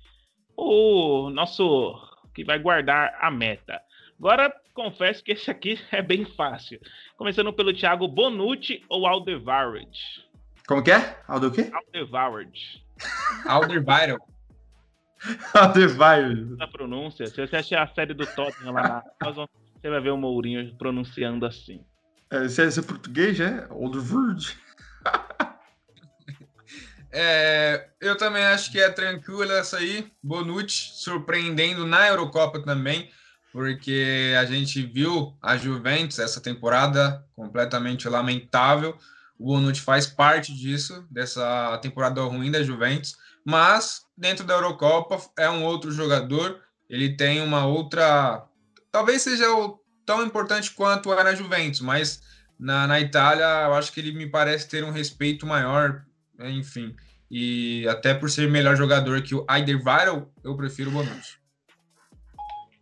O 0.55 1.29
nosso 1.29 1.95
que 2.33 2.43
vai 2.43 2.57
guardar 2.57 3.15
a 3.19 3.29
meta. 3.29 3.81
Agora, 4.17 4.53
confesso 4.73 5.23
que 5.23 5.33
esse 5.33 5.51
aqui 5.51 5.79
é 5.91 6.01
bem 6.01 6.25
fácil. 6.25 6.79
Começando 7.17 7.53
pelo 7.53 7.73
Thiago 7.73 8.07
Bonucci 8.07 8.83
ou 8.89 9.05
Alderweireld. 9.05 9.99
Como 10.67 10.81
que 10.81 10.91
é? 10.91 11.21
Aldo 11.27 11.47
o 11.47 11.51
quê? 11.51 11.69
Alderweireld. 11.71 12.83
Alderweireld. 13.45 14.32
Adebayo. 15.53 16.55
A 16.59 16.67
pronúncia, 16.67 17.27
se 17.27 17.35
você 17.35 17.55
achar 17.55 17.83
a 17.83 17.87
série 17.87 18.13
do 18.13 18.25
Tottenham 18.25 18.73
lá 18.73 18.81
na 18.81 19.03
Amazon, 19.21 19.45
você 19.79 19.89
vai 19.89 20.01
ver 20.01 20.11
o 20.11 20.17
Mourinho 20.17 20.75
pronunciando 20.77 21.45
assim. 21.45 21.83
É, 22.29 22.47
se 22.47 22.61
é, 22.61 22.81
português, 22.81 23.39
é? 23.39 23.67
Old 23.69 23.99
Verge. 23.99 24.57
É, 27.15 27.89
eu 28.01 28.17
também 28.17 28.43
acho 28.43 28.71
que 28.71 28.79
é 28.79 28.89
tranquilo 28.89 29.51
essa 29.51 29.77
aí. 29.77 30.11
Bonucci 30.23 30.93
surpreendendo 30.95 31.85
na 31.85 32.07
Eurocopa 32.07 32.59
também, 32.63 33.07
porque 33.51 34.33
a 34.35 34.45
gente 34.45 34.81
viu 34.81 35.37
a 35.39 35.55
Juventus 35.55 36.17
essa 36.17 36.41
temporada 36.41 37.23
completamente 37.35 38.09
lamentável. 38.09 38.97
O 39.37 39.45
Bonucci 39.45 39.79
faz 39.79 40.07
parte 40.07 40.55
disso, 40.55 41.05
dessa 41.11 41.77
temporada 41.83 42.19
ruim 42.23 42.49
da 42.49 42.63
Juventus 42.63 43.15
mas 43.45 44.02
dentro 44.17 44.45
da 44.45 44.53
Eurocopa 44.53 45.21
é 45.37 45.49
um 45.49 45.63
outro 45.63 45.91
jogador, 45.91 46.61
ele 46.89 47.15
tem 47.15 47.41
uma 47.41 47.65
outra. 47.65 48.45
Talvez 48.91 49.21
seja 49.21 49.51
o, 49.51 49.79
tão 50.05 50.23
importante 50.23 50.71
quanto 50.71 51.11
era 51.11 51.23
na 51.23 51.35
Juventus, 51.35 51.81
mas 51.81 52.21
na, 52.59 52.87
na 52.87 52.99
Itália 52.99 53.65
eu 53.65 53.73
acho 53.73 53.91
que 53.91 53.99
ele 53.99 54.11
me 54.13 54.27
parece 54.27 54.69
ter 54.69 54.83
um 54.83 54.91
respeito 54.91 55.45
maior, 55.45 56.05
enfim. 56.39 56.95
E 57.29 57.87
até 57.87 58.13
por 58.13 58.29
ser 58.29 58.49
melhor 58.49 58.75
jogador 58.75 59.21
que 59.21 59.33
o 59.33 59.45
Viral, 59.49 60.31
eu 60.43 60.55
prefiro 60.55 60.91
o 60.91 60.93
Bonucci. 60.93 61.37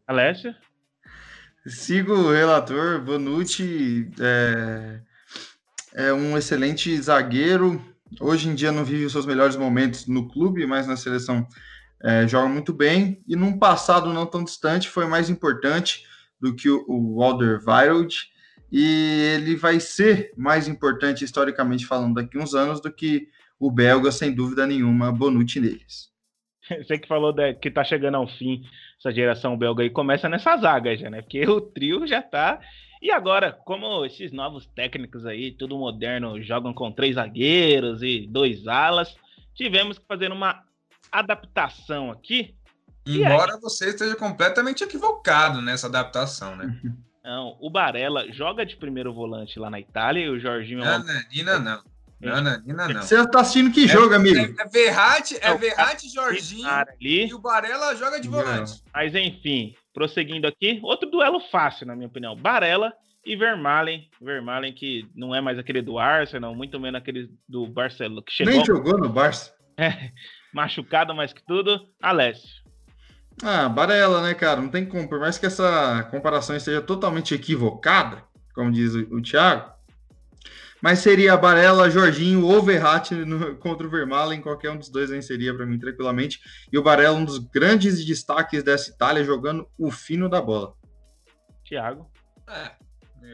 Alessia? 0.06 0.56
Sigo 1.66 2.14
o 2.14 2.34
relator, 2.34 3.00
Bonucci 3.02 4.12
é, 4.20 5.00
é 5.94 6.14
um 6.14 6.38
excelente 6.38 7.00
zagueiro, 7.02 7.82
Hoje 8.20 8.50
em 8.50 8.56
dia 8.56 8.72
não 8.72 8.84
vive 8.84 9.06
os 9.06 9.12
seus 9.12 9.25
melhores 9.25 9.56
momentos 9.56 10.08
no 10.08 10.27
clube, 10.27 10.65
mas 10.65 10.88
na 10.88 10.98
seleção 10.98 11.48
é, 12.03 12.27
joga 12.27 12.50
muito 12.50 12.74
bem. 12.74 13.22
E 13.27 13.36
num 13.36 13.58
passado 13.58 14.13
não 14.13 14.25
tão 14.25 14.44
distante 14.44 14.89
foi 14.89 15.08
mais 15.08 15.30
importante 15.30 16.06
do 16.39 16.56
que 16.56 16.70
o, 16.70 16.84
o 16.88 17.24
Alderweireld. 17.24 18.30
E 18.72 19.36
ele 19.36 19.56
vai 19.56 19.80
ser 19.80 20.32
mais 20.38 20.68
importante 20.68 21.24
historicamente 21.24 21.86
falando 21.86 22.15
daqui 22.15 22.38
uns 22.38 22.53
anos 22.53 22.82
do 22.82 22.91
que 22.91 23.27
o 23.60 23.70
belga, 23.70 24.12
sem 24.12 24.34
dúvida 24.34 24.65
nenhuma, 24.65 25.12
Bonucci 25.12 25.60
neles. 25.60 26.10
Você 26.68 26.98
que 26.98 27.08
falou 27.08 27.34
que 27.62 27.70
tá 27.70 27.84
chegando 27.84 28.15
ao 28.15 28.27
fim 28.27 28.63
essa 28.98 29.13
geração 29.13 29.58
belga 29.58 29.84
aí, 29.84 29.89
começa 29.89 30.30
nessa 30.30 30.56
zaga 30.58 30.96
já, 30.96 31.10
né? 31.10 31.22
Porque 31.22 31.46
o 31.48 31.60
trio 31.60 32.08
já 32.08 32.22
tá 32.22 32.60
e 33.01 33.10
agora, 33.10 33.51
como 33.51 34.05
esses 34.05 34.31
novos 34.31 34.67
técnicos 34.67 35.25
aí, 35.25 35.51
tudo 35.51 35.77
moderno, 35.77 36.41
jogam 36.41 36.74
com 36.74 36.91
três 36.91 37.15
zagueiros 37.15 38.03
e 38.03 38.27
dois 38.27 38.67
alas, 38.67 39.15
tivemos 39.55 39.98
que 39.98 40.05
fazer 40.05 40.31
uma 40.31 40.63
adaptação 41.12 42.12
aqui. 42.12 42.53
Embora 43.05 43.55
aí... 43.55 43.60
você 43.60 43.89
esteja 43.89 44.15
completamente 44.15 44.84
equivocado 44.84 45.62
nessa 45.62 45.88
adaptação, 45.88 46.55
né? 46.55 46.79
Não, 47.24 47.58
o 47.60 47.70
Barella 47.70 48.31
joga 48.31 48.65
de 48.65 48.75
primeiro 48.75 49.13
volante 49.13 49.60
lá 49.60 49.70
na 49.70 49.79
Itália 49.79 50.25
e 50.25 50.29
o 50.29 50.39
Jorginho. 50.39 50.84
Não, 50.84 51.03
não, 51.60 51.84
não, 52.22 52.42
não. 52.42 52.44
Não, 52.44 52.62
não, 52.66 52.75
não, 52.75 52.94
não. 52.96 53.01
Você 53.01 53.28
tá 53.28 53.42
assistindo 53.42 53.72
que 53.72 53.88
jogo, 53.88 54.13
é, 54.13 54.18
amigo? 54.18 54.38
É, 54.38 54.63
é 54.63 54.68
Verratti, 54.68 55.38
é 55.42 55.56
Verratti, 55.56 56.10
Jorginho 56.10 56.68
ali. 56.68 57.28
e 57.28 57.34
o 57.34 57.40
Barella 57.40 57.96
joga 57.96 58.20
de 58.20 58.28
volante. 58.28 58.82
Mas 58.94 59.16
enfim, 59.16 59.74
prosseguindo 59.94 60.48
aqui, 60.48 60.80
outro 60.84 61.10
duelo 61.10 61.40
fácil, 61.51 61.88
na 61.88 61.96
minha 61.96 62.08
opinião. 62.08 62.36
Barella 62.36 62.94
e 63.25 63.36
Vermaelen. 63.36 64.10
Vermaelen 64.22 64.74
que 64.74 65.08
não 65.16 65.34
é 65.34 65.42
mais 65.42 65.58
aquele 65.58 65.82
do 65.82 65.98
Arsenal, 65.98 66.56
muito 66.56 66.80
menos 66.80 67.00
aquele 67.00 67.30
do 67.48 67.68
Barcelona. 67.68 68.22
Que 68.25 68.32
chegou... 68.32 68.54
Nem 68.54 68.66
jogou 68.66 68.98
no 68.98 69.10
Barça. 69.10 69.54
É, 69.78 70.12
machucado 70.54 71.16
mais 71.16 71.34
que 71.34 71.44
tudo. 71.46 71.88
Alessio. 72.01 72.62
Ah, 73.44 73.70
Barella, 73.70 74.22
né, 74.22 74.34
cara? 74.34 74.62
Não 74.62 74.70
tem 74.70 74.86
como. 74.86 75.08
Por 75.08 75.20
mais 75.20 75.38
que 75.38 75.46
essa 75.46 76.08
comparação 76.12 76.56
esteja 76.56 76.82
totalmente 76.82 77.34
equivocada, 77.34 78.24
como 78.54 78.72
diz 78.72 78.94
o, 78.94 79.16
o 79.16 79.22
Thiago, 79.22 79.72
mas 80.82 81.00
seria 81.00 81.38
Barella, 81.38 81.90
Jorginho 81.90 82.46
ou 82.46 82.62
Verratti 82.62 83.14
no, 83.14 83.56
contra 83.58 83.86
o 83.86 83.90
Vermaelen, 83.90 84.42
qualquer 84.42 84.72
um 84.72 84.78
dos 84.78 84.90
dois 84.90 85.10
venceria 85.10 85.56
para 85.56 85.66
mim 85.66 85.78
tranquilamente. 85.78 86.42
E 86.72 86.78
o 86.78 86.84
Barella, 86.84 87.16
um 87.16 87.26
dos 87.26 87.38
grandes 87.38 88.04
destaques 88.04 88.64
dessa 88.64 88.90
Itália, 88.90 89.24
jogando 89.24 89.68
o 89.78 89.92
fino 89.92 90.28
da 90.28 90.42
bola. 90.42 90.74
Thiago. 91.64 92.10
É, 92.50 92.72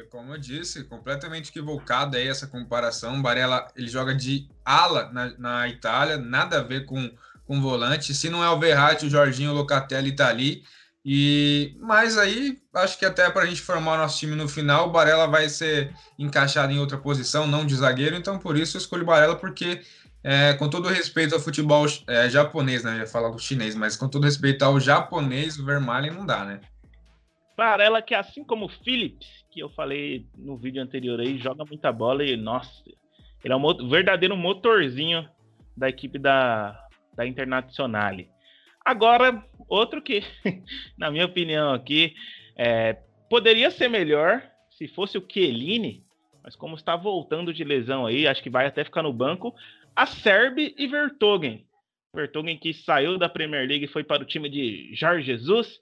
como 0.10 0.34
eu 0.34 0.38
disse, 0.38 0.84
completamente 0.84 1.50
equivocada 1.50 2.18
aí 2.18 2.28
essa 2.28 2.48
comparação. 2.48 3.18
O 3.18 3.22
Barella, 3.22 3.68
ele 3.76 3.88
joga 3.88 4.14
de 4.14 4.50
ala 4.66 5.12
na, 5.12 5.38
na 5.38 5.68
Itália, 5.70 6.18
nada 6.18 6.60
a 6.60 6.64
ver 6.64 6.86
com, 6.86 7.10
com 7.46 7.62
volante. 7.62 8.14
Se 8.14 8.30
não 8.30 8.44
é 8.44 8.50
o 8.50 8.60
Verratti, 8.60 9.06
o 9.06 9.10
Jorginho, 9.10 9.52
o 9.52 9.56
Locatelli 9.56 10.12
está 10.12 10.28
ali. 10.28 10.64
E 11.10 11.74
mas 11.80 12.18
aí 12.18 12.60
acho 12.74 13.00
que 13.00 13.06
até 13.06 13.30
para 13.30 13.44
a 13.44 13.46
gente 13.46 13.62
formar 13.62 13.94
o 13.94 13.98
nosso 13.98 14.20
time 14.20 14.36
no 14.36 14.46
final, 14.46 14.90
o 14.90 14.92
Barella 14.92 15.26
vai 15.26 15.48
ser 15.48 15.96
encaixado 16.20 16.74
em 16.74 16.80
outra 16.80 16.98
posição, 16.98 17.48
não 17.48 17.66
de 17.66 17.74
zagueiro. 17.76 18.18
Então 18.18 18.38
por 18.38 18.58
isso 18.58 18.76
eu 18.76 18.82
escolho 18.82 19.04
o 19.04 19.06
Barella 19.06 19.38
porque 19.38 19.80
é, 20.22 20.54
com 20.56 20.70
todo 20.70 20.90
respeito 20.90 21.34
ao 21.34 21.40
futebol 21.40 21.86
é, 22.10 22.30
japonês, 22.30 22.84
né? 22.84 22.96
Eu 22.96 23.00
ia 23.00 23.08
falar 23.08 23.30
do 23.30 23.40
chinês, 23.40 23.74
mas 23.74 23.96
com 23.96 24.10
todo 24.10 24.26
respeito 24.26 24.66
ao 24.66 24.82
japonês, 24.82 25.58
o 25.58 25.66
não 25.66 26.26
dá, 26.26 26.44
né? 26.44 26.60
Barella 27.56 28.02
que 28.02 28.14
assim 28.14 28.44
como 28.44 28.66
o 28.66 28.70
Phillips, 28.84 29.46
que 29.50 29.62
eu 29.62 29.70
falei 29.70 30.28
no 30.38 30.58
vídeo 30.58 30.84
anterior 30.84 31.22
aí, 31.22 31.38
joga 31.38 31.64
muita 31.64 31.90
bola 31.90 32.22
e 32.26 32.36
nossa, 32.36 32.84
ele 33.46 33.54
é 33.54 33.56
um 33.56 33.90
verdadeiro 33.90 34.36
motorzinho 34.36 35.26
da 35.78 35.88
equipe 35.88 36.20
da, 36.20 36.78
da 37.16 37.26
Internazionale. 37.26 38.30
Agora, 38.84 39.44
outro 39.68 40.02
que, 40.02 40.24
na 40.98 41.12
minha 41.12 41.26
opinião 41.26 41.74
aqui, 41.74 42.16
é, 42.56 42.94
poderia 43.30 43.70
ser 43.72 43.90
melhor 43.90 44.44
se 44.72 44.88
fosse 44.88 45.18
o 45.18 45.26
Chiellini, 45.28 46.06
mas 46.44 46.56
como 46.56 46.76
está 46.76 46.96
voltando 46.96 47.54
de 47.54 47.64
lesão 47.64 48.06
aí, 48.06 48.28
acho 48.28 48.44
que 48.44 48.50
vai 48.50 48.68
até 48.68 48.84
ficar 48.84 49.04
no 49.04 49.12
banco, 49.12 49.54
a 49.96 50.06
Serbi 50.06 50.76
e 50.78 50.88
Vertogen. 50.88 51.68
Vertogen 52.14 52.58
que 52.58 52.74
saiu 52.74 53.18
da 53.18 53.28
Premier 53.28 53.68
League 53.68 53.86
e 53.86 53.90
foi 53.90 54.04
para 54.04 54.24
o 54.24 54.26
time 54.26 54.50
de 54.50 54.92
Jorge 54.94 55.26
Jesus. 55.26 55.82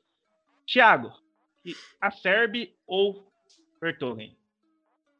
Thiago, 0.65 1.12
a 2.01 2.10
Serbi 2.12 2.74
ou 2.88 3.32
Vertogen? 3.82 4.36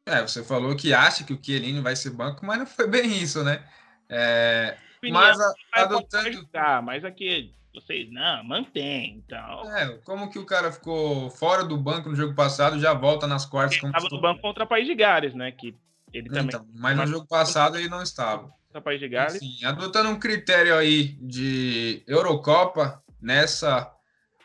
É, 0.06 0.22
você 0.22 0.42
falou 0.42 0.76
que 0.76 0.94
acha 0.94 1.24
que 1.24 1.32
o 1.32 1.40
Chiellini 1.42 1.80
vai 1.80 1.96
ser 1.96 2.10
banco, 2.10 2.44
mas 2.46 2.58
não 2.58 2.66
foi 2.66 2.86
bem 2.86 3.20
isso, 3.20 3.42
né? 3.42 3.64
É, 4.08 4.76
mas 5.12 5.40
a, 5.40 5.54
adotando... 5.72 6.32
Jogar, 6.32 6.82
mas 6.82 7.04
aqui 7.04 7.54
vocês, 7.76 8.10
não, 8.10 8.42
mantém, 8.42 9.22
então. 9.22 9.76
É, 9.76 9.98
como 9.98 10.30
que 10.30 10.38
o 10.38 10.46
cara 10.46 10.72
ficou 10.72 11.28
fora 11.30 11.62
do 11.62 11.76
banco 11.76 12.08
no 12.08 12.16
jogo 12.16 12.34
passado, 12.34 12.80
já 12.80 12.94
volta 12.94 13.26
nas 13.26 13.44
quartas. 13.44 13.76
Ele 13.76 13.86
estava 13.88 14.08
no 14.10 14.20
banco 14.20 14.40
contra 14.40 14.64
o 14.64 14.66
País 14.66 14.86
de 14.86 14.94
Gales, 14.94 15.34
né? 15.34 15.52
Que 15.52 15.76
ele 16.10 16.30
também. 16.30 16.46
Então, 16.46 16.66
mas 16.74 16.96
no 16.96 17.06
jogo 17.06 17.26
passado 17.26 17.76
ele 17.76 17.88
não 17.88 18.02
estava. 18.02 18.44
Contra 18.44 18.78
o 18.78 18.82
País 18.82 18.98
de 18.98 19.08
Gales. 19.08 19.38
Sim, 19.38 19.62
adotando 19.64 20.08
um 20.08 20.18
critério 20.18 20.74
aí 20.74 21.18
de 21.20 22.02
Eurocopa 22.06 23.02
nessa. 23.20 23.92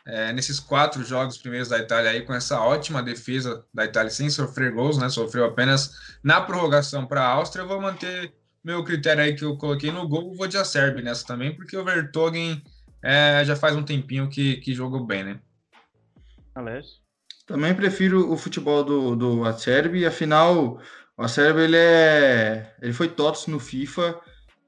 É, 0.04 0.32
nesses 0.32 0.58
quatro 0.58 1.04
jogos 1.04 1.38
primeiros 1.38 1.68
da 1.68 1.78
Itália 1.78 2.10
aí, 2.10 2.22
com 2.22 2.34
essa 2.34 2.60
ótima 2.60 3.00
defesa 3.00 3.64
da 3.72 3.84
Itália 3.84 4.10
sem 4.10 4.28
sofrer 4.28 4.72
gols, 4.72 4.98
né? 4.98 5.08
Sofreu 5.08 5.44
apenas 5.44 6.18
na 6.24 6.40
prorrogação 6.40 7.06
para 7.06 7.22
a 7.22 7.28
Áustria. 7.28 7.62
Eu 7.62 7.68
vou 7.68 7.80
manter 7.80 8.34
meu 8.64 8.84
critério 8.84 9.22
aí 9.22 9.34
que 9.34 9.44
eu 9.44 9.56
coloquei 9.56 9.90
no 9.90 10.08
gol, 10.08 10.34
vou 10.34 10.46
de 10.46 10.56
Acerbi 10.56 11.02
nessa 11.02 11.26
também, 11.26 11.54
porque 11.54 11.76
o 11.76 11.84
Vertogen 11.84 12.62
é, 13.02 13.44
já 13.44 13.56
faz 13.56 13.74
um 13.76 13.82
tempinho 13.82 14.28
que, 14.28 14.56
que 14.58 14.74
jogou 14.74 15.04
bem, 15.04 15.24
né? 15.24 15.40
Alessio? 16.54 17.02
Também 17.46 17.74
prefiro 17.74 18.32
o 18.32 18.36
futebol 18.36 18.84
do, 18.84 19.16
do 19.16 19.44
Acerbi, 19.44 20.06
afinal, 20.06 20.80
o 21.16 21.22
Acerbi 21.22 21.62
ele, 21.62 21.76
é, 21.76 22.74
ele 22.80 22.92
foi 22.92 23.08
TOTS 23.08 23.48
no 23.48 23.58
FIFA 23.58 24.20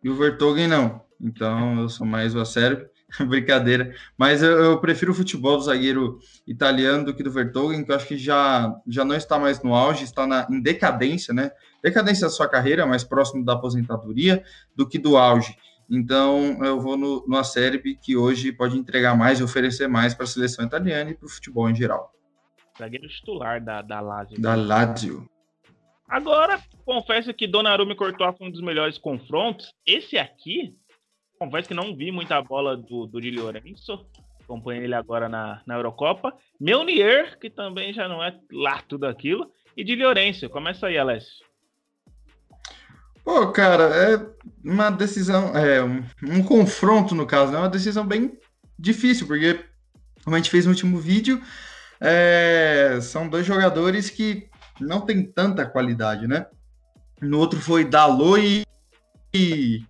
e 0.02 0.10
o 0.10 0.16
Vertogen 0.16 0.66
não. 0.66 1.04
Então 1.20 1.80
eu 1.80 1.88
sou 1.88 2.06
mais 2.06 2.34
o 2.34 2.40
Acerbi. 2.40 2.86
Brincadeira. 3.28 3.94
Mas 4.16 4.42
eu, 4.42 4.50
eu, 4.50 4.80
prefiro 4.80 5.12
o 5.12 5.14
futebol 5.14 5.56
do 5.56 5.64
zagueiro 5.64 6.18
italiano 6.47 7.04
do 7.04 7.14
que 7.14 7.23
do 7.23 7.30
Vertogen, 7.30 7.85
que 7.85 7.90
eu 7.90 7.97
acho 7.97 8.06
que 8.06 8.16
já, 8.16 8.75
já 8.87 9.04
não 9.04 9.14
está 9.14 9.38
mais 9.38 9.62
no 9.62 9.75
auge, 9.75 10.04
está 10.04 10.26
na, 10.26 10.47
em 10.50 10.61
decadência, 10.61 11.33
né? 11.33 11.50
Decadência 11.83 12.26
da 12.26 12.33
sua 12.33 12.49
carreira, 12.49 12.87
mais 12.87 13.04
próximo 13.04 13.44
da 13.44 13.52
aposentadoria 13.52 14.42
do 14.75 14.88
que 14.88 14.99
do 14.99 15.16
auge. 15.16 15.56
Então, 15.88 16.64
eu 16.64 16.80
vou 16.80 16.97
no, 16.97 17.25
no 17.26 17.37
Acerbi, 17.37 17.97
que 17.97 18.16
hoje 18.16 18.52
pode 18.52 18.76
entregar 18.76 19.16
mais 19.16 19.38
e 19.38 19.42
oferecer 19.42 19.87
mais 19.87 20.14
para 20.14 20.25
a 20.25 20.26
seleção 20.26 20.64
italiana 20.64 21.11
e 21.11 21.14
para 21.14 21.26
o 21.26 21.28
futebol 21.28 21.68
em 21.68 21.75
geral. 21.75 22.12
Zagueiro 22.78 23.06
titular 23.09 23.62
da, 23.62 23.83
da 23.83 24.00
Lazio. 24.00 24.40
Da 24.40 24.54
Lazio. 24.54 25.28
Agora, 26.09 26.61
confesso 26.85 27.33
que 27.33 27.47
Donnarumma 27.47 27.92
e 27.92 27.97
Courtois 27.97 28.37
foi 28.37 28.49
um 28.49 28.50
dos 28.50 28.61
melhores 28.61 28.99
confrontos. 28.99 29.73
Esse 29.87 30.18
aqui, 30.18 30.75
confesso 31.44 31.68
que 31.68 31.74
não 31.74 31.94
vi 31.94 32.10
muita 32.10 32.40
bola 32.42 32.76
do, 32.76 33.06
do 33.06 33.20
Di 33.20 33.30
Lorenzo. 33.30 34.06
Acompanho 34.42 34.82
ele 34.82 34.94
agora 34.94 35.28
na, 35.28 35.62
na 35.66 35.74
Eurocopa. 35.74 36.34
Meunier, 36.60 37.38
que 37.38 37.48
também 37.48 37.92
já 37.92 38.08
não 38.08 38.22
é 38.22 38.38
lá 38.52 38.82
tudo 38.88 39.06
aquilo. 39.06 39.50
E 39.76 39.84
Di 39.84 39.96
Lorenzo. 39.96 40.48
Começa 40.50 40.86
aí, 40.86 40.98
Alessio. 40.98 41.44
Pô, 43.24 43.50
cara, 43.52 43.84
é 43.84 44.26
uma 44.62 44.90
decisão, 44.90 45.56
é 45.56 45.82
um, 45.82 46.04
um 46.22 46.42
confronto 46.42 47.14
no 47.14 47.26
caso, 47.26 47.52
é 47.52 47.54
né? 47.54 47.58
uma 47.62 47.70
decisão 47.70 48.06
bem 48.06 48.38
difícil, 48.78 49.26
porque 49.26 49.64
como 50.22 50.36
a 50.36 50.38
gente 50.38 50.50
fez 50.50 50.66
no 50.66 50.72
último 50.72 50.98
vídeo, 50.98 51.40
é, 52.00 52.98
são 53.00 53.26
dois 53.26 53.46
jogadores 53.46 54.10
que 54.10 54.48
não 54.78 55.00
tem 55.00 55.22
tanta 55.22 55.64
qualidade, 55.64 56.26
né? 56.26 56.46
No 57.20 57.38
outro 57.38 57.60
foi 57.60 57.84
Dalot 57.84 58.42
e, 58.42 58.66
e, 59.32 59.82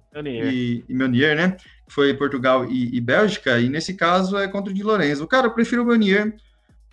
e, 0.51 0.85
e 0.89 0.95
Meunier, 0.95 1.37
né? 1.37 1.57
Foi 1.89 2.15
Portugal 2.15 2.65
e, 2.65 2.97
e, 2.97 3.01
Bélgica, 3.01 3.59
e 3.61 3.69
nesse 3.69 3.95
caso 3.95 4.37
é 4.37 4.49
contra 4.49 4.71
o 4.71 4.75
Di 4.75 4.83
Lorenzo. 4.83 5.27
Cara, 5.27 5.47
eu 5.47 5.55
prefiro 5.55 5.83
o 5.83 5.87
Meunier, 5.87 6.35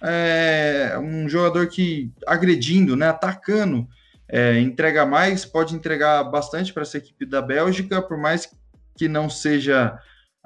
é 0.02 0.98
um 1.00 1.30
jogador 1.30 1.68
que 1.68 2.12
agredindo, 2.26 2.96
né? 2.96 3.10
Atacando, 3.10 3.88
é, 4.28 4.60
entrega 4.60 5.06
mais, 5.06 5.46
pode 5.46 5.76
entregar 5.76 6.24
bastante 6.24 6.74
para 6.74 6.84
essa 6.84 6.98
equipe 6.98 7.26
da 7.26 7.42
Bélgica, 7.42 8.02
por 8.02 8.18
mais 8.18 8.50
que 8.98 9.08
não 9.08 9.30
seja 9.30 9.98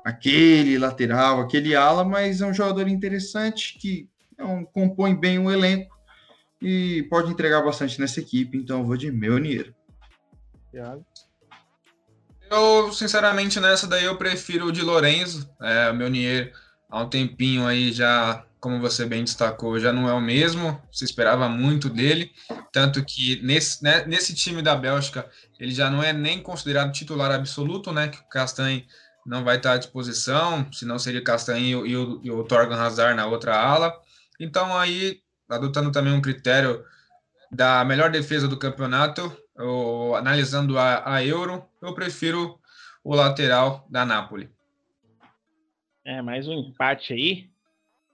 aquele 0.03 0.77
lateral, 0.77 1.39
aquele 1.39 1.75
ala, 1.75 2.03
mas 2.03 2.41
é 2.41 2.45
um 2.45 2.53
jogador 2.53 2.87
interessante 2.87 3.77
que 3.79 4.07
é 4.37 4.43
um, 4.43 4.63
compõe 4.65 5.15
bem 5.15 5.39
o 5.39 5.49
elenco 5.49 5.95
e 6.61 7.03
pode 7.09 7.31
entregar 7.31 7.61
bastante 7.61 7.99
nessa 7.99 8.19
equipe, 8.19 8.57
então 8.57 8.79
eu 8.79 8.85
vou 8.85 8.97
de 8.97 9.11
Meunier. 9.11 9.73
Eu, 12.55 12.93
sinceramente, 12.93 13.59
nessa 13.59 13.85
daí 13.85 14.05
eu 14.05 14.15
prefiro 14.15 14.67
o 14.67 14.71
de 14.71 14.81
Lorenzo, 14.81 15.49
é, 15.61 15.89
o 15.89 15.93
Meunier 15.93 16.53
há 16.89 17.01
um 17.01 17.09
tempinho 17.09 17.67
aí 17.67 17.91
já 17.91 18.45
como 18.61 18.79
você 18.79 19.05
bem 19.05 19.25
destacou, 19.25 19.77
já 19.77 19.91
não 19.91 20.07
é 20.07 20.13
o 20.13 20.21
mesmo, 20.21 20.81
se 20.89 21.03
esperava 21.03 21.49
muito 21.49 21.89
dele, 21.89 22.31
tanto 22.71 23.03
que 23.03 23.41
nesse, 23.43 23.83
né, 23.83 24.05
nesse 24.05 24.33
time 24.33 24.61
da 24.61 24.73
Bélgica 24.73 25.29
ele 25.59 25.71
já 25.71 25.89
não 25.89 26.01
é 26.01 26.13
nem 26.13 26.41
considerado 26.41 26.93
titular 26.93 27.29
absoluto, 27.29 27.91
né, 27.91 28.07
que 28.07 28.19
o 28.19 28.29
Castanhe 28.29 28.87
não 29.25 29.43
vai 29.43 29.57
estar 29.57 29.73
à 29.73 29.77
disposição, 29.77 30.65
senão 30.71 30.97
seria 30.97 31.21
Castanhe 31.21 31.71
e, 31.71 31.71
e, 31.71 31.97
o, 31.97 32.21
e 32.23 32.31
o 32.31 32.43
Torgan 32.45 32.77
Hazard 32.77 33.17
na 33.17 33.25
outra 33.25 33.55
ala, 33.55 33.93
então 34.39 34.75
aí, 34.77 35.19
adotando 35.49 35.91
também 35.91 36.13
um 36.13 36.21
critério 36.21 36.85
da 37.51 37.83
melhor 37.83 38.09
defesa 38.09 38.47
do 38.47 38.57
campeonato, 38.57 39.29
analisando 40.17 40.77
a, 40.77 41.15
a 41.15 41.25
Euro, 41.25 41.65
eu 41.81 41.93
prefiro 41.93 42.59
o 43.03 43.15
lateral 43.15 43.85
da 43.89 44.05
Napoli. 44.05 44.49
É, 46.03 46.21
mais 46.21 46.47
um 46.47 46.53
empate 46.53 47.13
aí. 47.13 47.49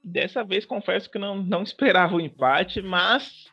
Dessa 0.04 0.44
vez 0.44 0.66
confesso 0.66 1.10
que 1.10 1.20
não, 1.20 1.42
não 1.42 1.64
esperava 1.64 2.16
o 2.16 2.22
empate, 2.22 2.82
mas 2.82 3.46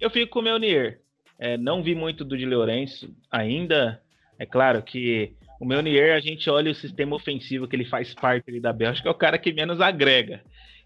eu 0.00 0.10
fico 0.10 0.32
com 0.32 0.38
o 0.40 0.42
Meunier. 0.42 1.00
É, 1.38 1.56
não 1.56 1.82
vi 1.82 1.94
muito 1.94 2.24
do 2.24 2.36
de 2.36 2.46
Lourenço 2.46 3.14
ainda. 3.30 4.02
É 4.38 4.46
claro 4.46 4.82
que 4.82 5.34
o 5.60 5.64
Meunier, 5.64 6.14
a 6.14 6.20
gente 6.20 6.48
olha 6.50 6.70
o 6.70 6.74
sistema 6.74 7.16
ofensivo 7.16 7.66
que 7.66 7.76
ele 7.76 7.84
faz 7.84 8.14
parte 8.14 8.60
da 8.60 8.72
Bélgica, 8.72 9.08
é 9.08 9.12
o 9.12 9.14
cara 9.14 9.38
que 9.38 9.52
menos 9.52 9.80
agrega, 9.80 10.42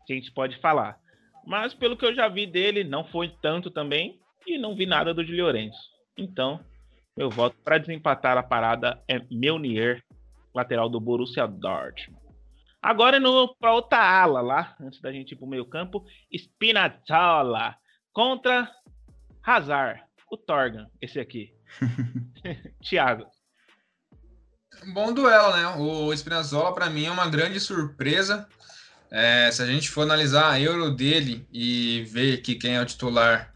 a 0.09 0.13
gente 0.13 0.31
pode 0.33 0.57
falar. 0.59 0.99
Mas 1.45 1.75
pelo 1.75 1.97
que 1.97 2.05
eu 2.05 2.15
já 2.15 2.29
vi 2.29 2.47
dele, 2.47 2.85
não 2.85 3.05
foi 3.05 3.33
tanto 3.43 3.71
também, 3.71 4.21
e 4.47 4.59
não 4.59 4.75
vi 4.75 4.87
nada 4.87 5.13
do 5.13 5.25
de 5.25 5.41
Lourenço. 5.41 5.79
Então, 6.21 6.61
Meu 7.17 7.31
voto 7.31 7.57
para 7.65 7.79
desempatar 7.79 8.39
a 8.39 8.43
parada 8.43 9.03
é 9.09 9.21
Meunier, 9.31 10.03
lateral 10.55 10.89
do 10.89 11.01
Borussia 11.01 11.47
Dortmund. 11.47 12.21
Agora 12.81 13.19
no 13.19 13.55
para 13.57 13.75
outra 13.75 13.99
ala 13.99 14.41
lá, 14.41 14.77
antes 14.81 15.01
da 15.01 15.13
gente 15.13 15.33
ir 15.33 15.37
para 15.37 15.45
o 15.45 15.49
meio 15.49 15.65
campo, 15.65 16.05
Spinazzola 16.33 17.75
contra 18.13 18.71
Hazard, 19.43 20.03
o 20.31 20.37
Torgan, 20.37 20.89
esse 21.01 21.19
aqui. 21.19 21.53
Thiago. 22.81 23.27
Bom 24.95 25.13
duelo, 25.13 25.57
né? 25.57 25.67
O 25.79 26.15
Spinazzola 26.15 26.75
para 26.75 26.89
mim 26.89 27.07
é 27.07 27.11
uma 27.11 27.29
grande 27.29 27.59
surpresa. 27.61 28.49
É, 29.11 29.51
se 29.51 29.63
a 29.63 29.67
gente 29.67 29.91
for 29.91 30.03
analisar 30.03 30.51
a 30.51 30.61
Euro 30.61 30.91
dele 30.91 31.47
e 31.53 32.05
ver 32.05 32.43
que 32.43 32.55
quem 32.55 32.77
é 32.77 32.81
o 32.81 32.87
titular 32.87 33.50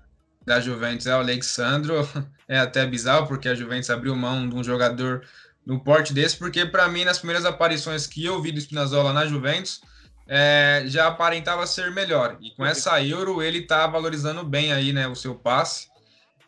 da 0.44 0.60
Juventus 0.60 1.06
é 1.06 1.14
o 1.14 1.20
Alexandro, 1.20 2.08
é 2.48 2.58
até 2.58 2.86
bizarro, 2.86 3.26
porque 3.26 3.48
a 3.48 3.54
Juventus 3.54 3.90
abriu 3.90 4.14
mão 4.14 4.48
de 4.48 4.54
um 4.54 4.64
jogador 4.64 5.22
no 5.64 5.80
porte 5.80 6.12
desse, 6.12 6.36
porque 6.36 6.66
para 6.66 6.88
mim, 6.88 7.04
nas 7.04 7.18
primeiras 7.18 7.44
aparições 7.44 8.06
que 8.06 8.24
eu 8.24 8.40
vi 8.42 8.52
do 8.52 8.60
Spinazzola 8.60 9.12
na 9.12 9.26
Juventus, 9.26 9.80
é, 10.26 10.84
já 10.86 11.06
aparentava 11.06 11.66
ser 11.66 11.90
melhor. 11.90 12.36
E 12.40 12.50
com 12.50 12.64
essa 12.64 13.02
Euro, 13.02 13.42
ele 13.42 13.58
está 13.58 13.86
valorizando 13.86 14.44
bem 14.44 14.72
aí, 14.72 14.92
né, 14.92 15.06
o 15.08 15.14
seu 15.14 15.34
passe. 15.34 15.88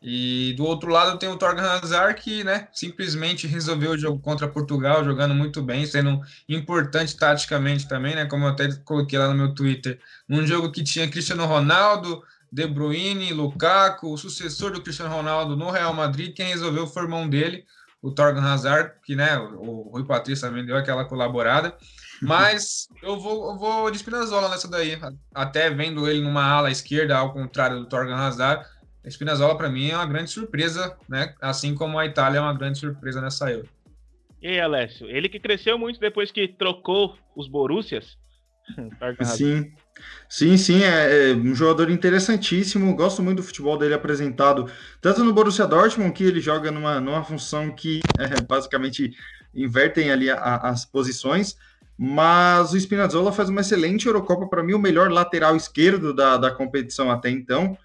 E 0.02 0.54
do 0.56 0.64
outro 0.64 0.90
lado 0.90 1.18
tem 1.18 1.28
o 1.28 1.36
Torgan 1.36 1.68
Hazard, 1.68 2.20
que 2.20 2.44
né, 2.44 2.68
simplesmente 2.72 3.46
resolveu 3.48 3.92
o 3.92 3.98
jogo 3.98 4.20
contra 4.20 4.46
Portugal, 4.46 5.04
jogando 5.04 5.34
muito 5.34 5.62
bem, 5.62 5.86
sendo 5.86 6.20
importante 6.48 7.16
taticamente 7.16 7.88
também, 7.88 8.14
né? 8.14 8.26
Como 8.26 8.44
eu 8.44 8.50
até 8.50 8.72
coloquei 8.84 9.18
lá 9.18 9.28
no 9.28 9.34
meu 9.34 9.54
Twitter, 9.54 9.98
num 10.28 10.46
jogo 10.46 10.70
que 10.70 10.84
tinha 10.84 11.08
Cristiano 11.08 11.46
Ronaldo, 11.46 12.22
De 12.52 12.66
Bruyne, 12.66 13.32
Lukaku, 13.32 14.12
o 14.12 14.18
sucessor 14.18 14.72
do 14.72 14.82
Cristiano 14.82 15.14
Ronaldo 15.14 15.56
no 15.56 15.70
Real 15.70 15.92
Madrid, 15.92 16.34
quem 16.34 16.48
resolveu 16.48 16.86
foi 16.86 17.02
o 17.02 17.06
irmão 17.06 17.28
dele, 17.28 17.64
o 18.02 18.12
Torgan 18.12 18.42
Hazard, 18.42 18.92
que 19.04 19.16
né, 19.16 19.38
o, 19.38 19.90
Rui 19.92 20.04
Patrício 20.04 20.48
também 20.48 20.64
deu 20.64 20.76
aquela 20.76 21.04
colaborada. 21.04 21.76
Mas 22.22 22.88
eu 23.02 23.18
vou, 23.20 23.50
eu 23.50 23.58
vou 23.58 23.90
de 23.90 23.98
Spinazzola 23.98 24.48
nessa 24.48 24.68
daí, 24.68 24.98
até 25.34 25.68
vendo 25.70 26.08
ele 26.08 26.22
numa 26.22 26.44
ala 26.44 26.70
esquerda, 26.70 27.16
ao 27.16 27.32
contrário 27.32 27.78
do 27.78 27.88
Torgan 27.88 28.16
Hazard 28.16 28.64
a 29.06 29.08
Spinazzola, 29.08 29.56
para 29.56 29.68
mim, 29.68 29.90
é 29.90 29.94
uma 29.94 30.04
grande 30.04 30.32
surpresa, 30.32 30.98
né? 31.08 31.32
Assim 31.40 31.76
como 31.76 31.96
a 31.96 32.04
Itália 32.04 32.38
é 32.38 32.40
uma 32.40 32.52
grande 32.52 32.80
surpresa 32.80 33.20
nessa 33.20 33.48
Euro. 33.48 33.68
E 34.42 34.48
aí, 34.48 34.60
Alessio? 34.60 35.08
Ele 35.08 35.28
que 35.28 35.38
cresceu 35.38 35.78
muito 35.78 36.00
depois 36.00 36.32
que 36.32 36.48
trocou 36.48 37.16
os 37.36 37.46
Borussias. 37.46 38.18
sim, 39.24 39.72
sim, 40.28 40.56
sim. 40.56 40.82
É, 40.82 41.30
é, 41.30 41.34
um 41.34 41.54
jogador 41.54 41.90
interessantíssimo. 41.90 42.94
Gosto 42.94 43.22
muito 43.22 43.38
do 43.38 43.42
futebol 43.42 43.78
dele 43.78 43.94
apresentado, 43.94 44.70
tanto 45.00 45.22
no 45.24 45.32
Borussia 45.32 45.66
Dortmund, 45.66 46.12
que 46.12 46.24
ele 46.24 46.40
joga 46.40 46.70
numa, 46.70 47.00
numa 47.00 47.24
função 47.24 47.70
que 47.70 48.00
é, 48.18 48.40
basicamente 48.42 49.12
invertem 49.54 50.10
ali 50.10 50.30
a, 50.30 50.56
as 50.56 50.84
posições. 50.84 51.56
Mas 51.98 52.72
o 52.72 52.76
Spinazzola 52.76 53.32
faz 53.32 53.48
uma 53.48 53.62
excelente 53.62 54.06
Eurocopa, 54.06 54.46
para 54.46 54.62
mim, 54.62 54.74
o 54.74 54.78
melhor 54.78 55.10
lateral 55.10 55.56
esquerdo 55.56 56.12
da, 56.12 56.36
da 56.36 56.50
competição 56.50 57.10
até 57.10 57.30
então. 57.30 57.76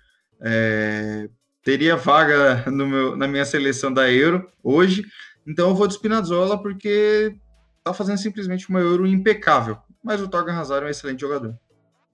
É, 0.41 1.29
teria 1.63 1.95
vaga 1.95 2.65
meu, 2.67 3.15
na 3.15 3.27
minha 3.27 3.45
seleção 3.45 3.93
da 3.93 4.11
Euro 4.11 4.49
hoje, 4.63 5.05
então 5.45 5.69
eu 5.69 5.75
vou 5.75 5.87
de 5.87 5.93
Spinazzola 5.93 6.61
porque 6.61 7.35
tá 7.83 7.93
fazendo 7.93 8.17
simplesmente 8.17 8.69
uma 8.69 8.79
Euro 8.79 9.05
impecável. 9.05 9.77
Mas 10.03 10.21
o 10.21 10.29
Torgan 10.29 10.53
Hazard 10.53 10.85
é 10.85 10.87
um 10.87 10.91
excelente 10.91 11.21
jogador. 11.21 11.57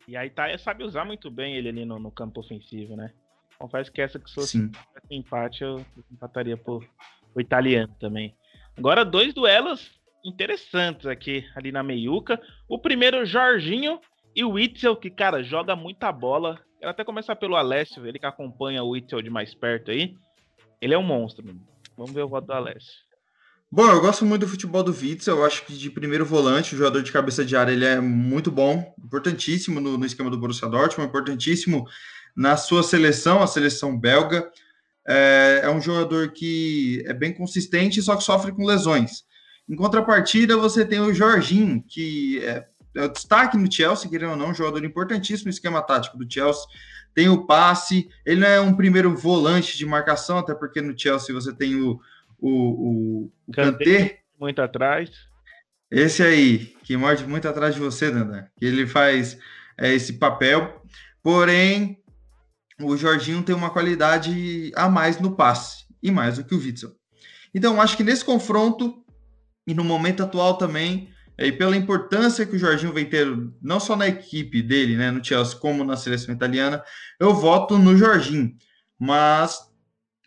E 0.08 0.16
a 0.16 0.26
Itália 0.26 0.58
sabe 0.58 0.84
usar 0.84 1.06
muito 1.06 1.30
bem 1.30 1.56
ele 1.56 1.70
ali 1.70 1.86
no, 1.86 2.00
no 2.00 2.12
campo 2.12 2.40
ofensivo, 2.40 2.96
né? 2.96 3.14
Confesso 3.58 3.92
que 3.92 4.02
essa 4.02 4.20
que 4.20 4.34
fosse 4.34 4.60
Sim. 4.60 4.72
empate, 5.10 5.64
eu 5.64 5.84
empataria 6.12 6.56
por 6.56 6.88
o 7.34 7.42
italiano 7.42 7.94
também. 8.00 8.36
Agora, 8.78 9.04
dois 9.04 9.34
duelos 9.34 9.92
interessantes 10.24 11.06
aqui 11.06 11.46
ali 11.56 11.72
na 11.72 11.84
meiuca. 11.84 12.40
O 12.68 12.80
primeiro, 12.80 13.26
Jorginho 13.26 14.00
e 14.36 14.44
o 14.44 14.52
Witzel, 14.52 14.96
que, 14.96 15.10
cara, 15.10 15.44
joga 15.44 15.76
muita 15.76 16.12
bola. 16.12 16.60
Quero 16.80 16.92
até 16.92 17.04
começar 17.04 17.36
pelo 17.36 17.56
Alessio, 17.56 18.06
ele 18.06 18.20
que 18.20 18.26
acompanha 18.26 18.84
o 18.84 18.90
Witzel 18.90 19.22
de 19.22 19.30
mais 19.30 19.56
perto 19.56 19.92
aí. 19.92 20.16
Ele 20.80 20.94
é 20.94 20.98
um 20.98 21.04
monstro, 21.04 21.46
mano. 21.46 21.66
Vamos 21.98 22.12
ver 22.12 22.22
o 22.22 22.28
voto 22.28 22.46
do 22.46 22.54
Alessio. 22.54 23.07
Bom, 23.70 23.90
eu 23.90 24.00
gosto 24.00 24.26
muito 24.26 24.42
do 24.42 24.48
futebol 24.48 24.82
do 24.82 24.94
Witzel. 24.94 25.38
Eu 25.38 25.46
acho 25.46 25.66
que 25.66 25.74
de 25.74 25.90
primeiro 25.90 26.26
volante, 26.26 26.74
o 26.74 26.78
jogador 26.78 27.04
de 27.04 27.12
cabeça 27.12 27.44
de 27.44 27.56
área, 27.56 27.74
ele 27.74 27.84
é 27.84 28.00
muito 28.00 28.50
bom, 28.50 28.96
importantíssimo 29.04 29.82
no, 29.82 29.98
no 29.98 30.06
esquema 30.06 30.30
do 30.30 30.38
Borussia 30.38 30.70
Dortmund, 30.70 31.10
importantíssimo 31.10 31.86
na 32.36 32.56
sua 32.56 32.82
seleção, 32.82 33.44
a 33.44 33.48
seleção 33.48 34.00
belga. 34.00 34.50
É, 35.06 35.62
é 35.64 35.70
um 35.70 35.82
jogador 35.82 36.32
que 36.32 37.04
é 37.06 37.14
bem 37.14 37.34
consistente, 37.34 38.02
só 38.02 38.16
que 38.16 38.24
sofre 38.24 38.54
com 38.54 38.66
lesões. 38.66 39.26
Em 39.68 39.76
contrapartida, 39.76 40.56
você 40.56 40.86
tem 40.86 41.02
o 41.02 41.14
Jorginho, 41.14 41.84
que 41.86 42.40
é 42.46 42.66
é 42.98 43.06
o 43.06 43.10
destaque 43.10 43.56
no 43.58 43.72
Chelsea, 43.72 44.10
querendo 44.10 44.32
ou 44.32 44.36
não, 44.36 44.50
um 44.50 44.54
jogador 44.54 44.84
importantíssimo 44.84 45.46
no 45.46 45.52
esquema 45.52 45.84
tático 45.84 46.18
do 46.18 46.32
Chelsea. 46.32 46.64
Tem 47.14 47.30
o 47.30 47.46
passe, 47.46 48.10
ele 48.26 48.42
não 48.42 48.48
é 48.48 48.60
um 48.60 48.76
primeiro 48.76 49.16
volante 49.16 49.78
de 49.78 49.86
marcação, 49.86 50.40
até 50.40 50.54
porque 50.54 50.82
no 50.82 50.98
Chelsea 50.98 51.34
você 51.34 51.54
tem 51.54 51.76
o, 51.80 52.00
o, 52.40 52.50
o, 52.50 53.32
o 53.48 53.52
Kanté. 53.52 54.20
Muito 54.40 54.62
atrás. 54.62 55.10
Esse 55.90 56.22
aí, 56.22 56.76
que 56.84 56.98
morde 56.98 57.26
muito 57.26 57.48
atrás 57.48 57.74
de 57.74 57.82
você, 57.82 58.12
Dandan. 58.12 58.46
Que 58.58 58.66
ele 58.66 58.86
faz 58.86 59.38
é, 59.78 59.94
esse 59.94 60.14
papel. 60.14 60.82
Porém, 61.24 62.02
o 62.82 62.96
Jorginho 62.96 63.44
tem 63.44 63.56
uma 63.56 63.70
qualidade 63.70 64.72
a 64.76 64.90
mais 64.90 65.20
no 65.20 65.36
passe, 65.36 65.86
e 66.02 66.12
mais 66.12 66.38
do 66.38 66.44
que 66.44 66.54
o 66.54 66.60
Witzel. 66.60 66.92
Então, 67.54 67.82
acho 67.82 67.98
que 67.98 68.04
nesse 68.04 68.24
confronto, 68.24 69.04
e 69.66 69.74
no 69.74 69.84
momento 69.84 70.24
atual 70.24 70.58
também, 70.58 71.10
e 71.40 71.52
pela 71.52 71.76
importância 71.76 72.46
que 72.46 72.56
o 72.56 72.60
Jorginho 72.60 72.94
vem 72.94 73.06
ter, 73.06 73.28
não 73.62 73.80
só 73.80 73.96
na 73.96 74.08
equipe 74.08 74.62
dele, 74.62 74.98
né, 74.98 75.12
no 75.12 75.24
Chelsea, 75.24 75.58
como 75.58 75.84
na 75.84 75.96
seleção 75.96 76.34
italiana, 76.34 76.84
eu 77.20 77.34
voto 77.34 77.78
no 77.78 77.96
Jorginho. 77.96 78.56
Mas 79.00 79.60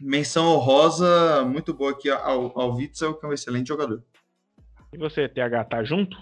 menção 0.01 0.47
honrosa 0.47 1.45
muito 1.45 1.75
boa 1.75 1.93
aqui 1.93 2.11
ao, 2.11 2.59
ao 2.59 2.75
Witzel, 2.75 3.15
que 3.15 3.27
é 3.27 3.29
um 3.29 3.33
excelente 3.33 3.69
jogador. 3.69 4.03
E 4.93 4.99
você, 4.99 5.29
TH, 5.29 5.65
tá 5.65 5.85
junto? 5.85 6.17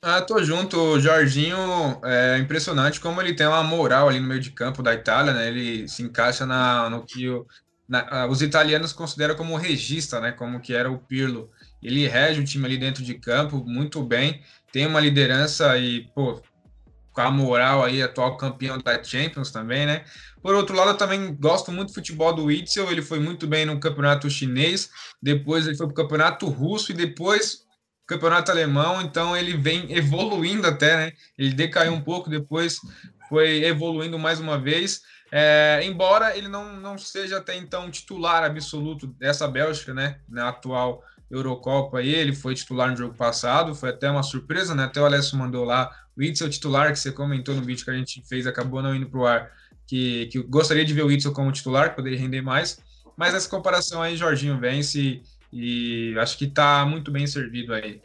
Ah, 0.00 0.20
tô 0.20 0.42
junto. 0.42 0.76
O 0.76 1.00
Jorginho 1.00 1.56
é 2.04 2.38
impressionante 2.38 3.00
como 3.00 3.20
ele 3.20 3.34
tem 3.34 3.46
uma 3.46 3.62
moral 3.62 4.08
ali 4.08 4.18
no 4.18 4.26
meio 4.26 4.40
de 4.40 4.50
campo 4.50 4.82
da 4.82 4.94
Itália, 4.94 5.32
né? 5.32 5.48
Ele 5.48 5.86
se 5.88 6.02
encaixa 6.02 6.44
na, 6.44 6.90
no 6.90 7.04
que 7.04 7.28
o, 7.28 7.46
na, 7.88 8.26
os 8.26 8.42
italianos 8.42 8.92
consideram 8.92 9.36
como 9.36 9.56
regista, 9.56 10.20
né? 10.20 10.32
Como 10.32 10.60
que 10.60 10.74
era 10.74 10.90
o 10.90 10.98
Pirlo. 10.98 11.50
Ele 11.82 12.08
rege 12.08 12.40
o 12.40 12.44
time 12.44 12.64
ali 12.64 12.78
dentro 12.78 13.02
de 13.04 13.14
campo 13.14 13.64
muito 13.64 14.02
bem, 14.02 14.42
tem 14.72 14.86
uma 14.86 15.00
liderança 15.00 15.76
e, 15.76 16.08
pô, 16.14 16.40
com 17.12 17.20
a 17.20 17.30
moral 17.30 17.84
aí, 17.84 18.02
atual 18.02 18.36
campeão 18.36 18.78
da 18.78 19.02
Champions 19.02 19.50
também, 19.50 19.86
né? 19.86 20.04
Por 20.42 20.54
outro 20.54 20.74
lado, 20.74 20.90
eu 20.90 20.96
também 20.96 21.34
gosto 21.34 21.70
muito 21.70 21.88
do 21.88 21.94
futebol 21.94 22.34
do 22.34 22.44
Witzel, 22.44 22.90
ele 22.90 23.02
foi 23.02 23.20
muito 23.20 23.46
bem 23.46 23.64
no 23.64 23.78
campeonato 23.78 24.28
chinês, 24.28 24.90
depois 25.22 25.66
ele 25.66 25.76
foi 25.76 25.86
para 25.86 25.92
o 25.92 25.96
campeonato 25.96 26.48
russo 26.48 26.90
e 26.92 26.94
depois 26.94 27.62
campeonato 28.06 28.50
alemão, 28.50 29.00
então 29.00 29.36
ele 29.36 29.56
vem 29.56 29.92
evoluindo 29.94 30.66
até, 30.66 30.96
né? 30.96 31.12
Ele 31.38 31.52
decaiu 31.54 31.92
um 31.92 32.00
pouco, 32.00 32.28
depois 32.28 32.78
foi 33.28 33.64
evoluindo 33.64 34.18
mais 34.18 34.40
uma 34.40 34.58
vez. 34.58 35.00
É, 35.30 35.80
embora 35.84 36.36
ele 36.36 36.48
não, 36.48 36.76
não 36.76 36.98
seja 36.98 37.38
até 37.38 37.56
então 37.56 37.90
titular 37.90 38.44
absoluto 38.44 39.06
dessa 39.06 39.48
Bélgica, 39.48 39.94
né? 39.94 40.18
Na 40.28 40.50
atual 40.50 41.02
Eurocopa 41.30 41.98
aí, 41.98 42.14
ele 42.14 42.34
foi 42.34 42.54
titular 42.54 42.90
no 42.90 42.96
jogo 42.96 43.14
passado, 43.14 43.74
foi 43.74 43.88
até 43.88 44.10
uma 44.10 44.22
surpresa, 44.22 44.74
né? 44.74 44.84
Até 44.84 45.00
o 45.00 45.06
Alessio 45.06 45.38
mandou 45.38 45.64
lá, 45.64 45.90
o 46.16 46.22
Itzel 46.22 46.50
titular, 46.50 46.92
que 46.92 46.98
você 46.98 47.12
comentou 47.12 47.54
no 47.54 47.62
vídeo 47.62 47.84
que 47.84 47.90
a 47.90 47.96
gente 47.96 48.22
fez, 48.28 48.46
acabou 48.46 48.82
não 48.82 48.94
indo 48.94 49.08
para 49.08 49.20
o 49.20 49.26
ar, 49.26 49.50
que, 49.86 50.26
que 50.26 50.42
gostaria 50.42 50.84
de 50.84 50.92
ver 50.92 51.04
o 51.04 51.10
Itzel 51.10 51.32
como 51.32 51.52
titular, 51.52 51.90
que 51.90 51.96
poderia 51.96 52.18
render 52.18 52.42
mais, 52.42 52.82
mas 53.16 53.34
essa 53.34 53.48
comparação 53.48 54.02
aí, 54.02 54.16
Jorginho 54.16 54.58
vence 54.58 55.22
e 55.52 56.14
acho 56.18 56.38
que 56.38 56.46
está 56.46 56.84
muito 56.86 57.10
bem 57.10 57.26
servido 57.26 57.74
aí. 57.74 58.00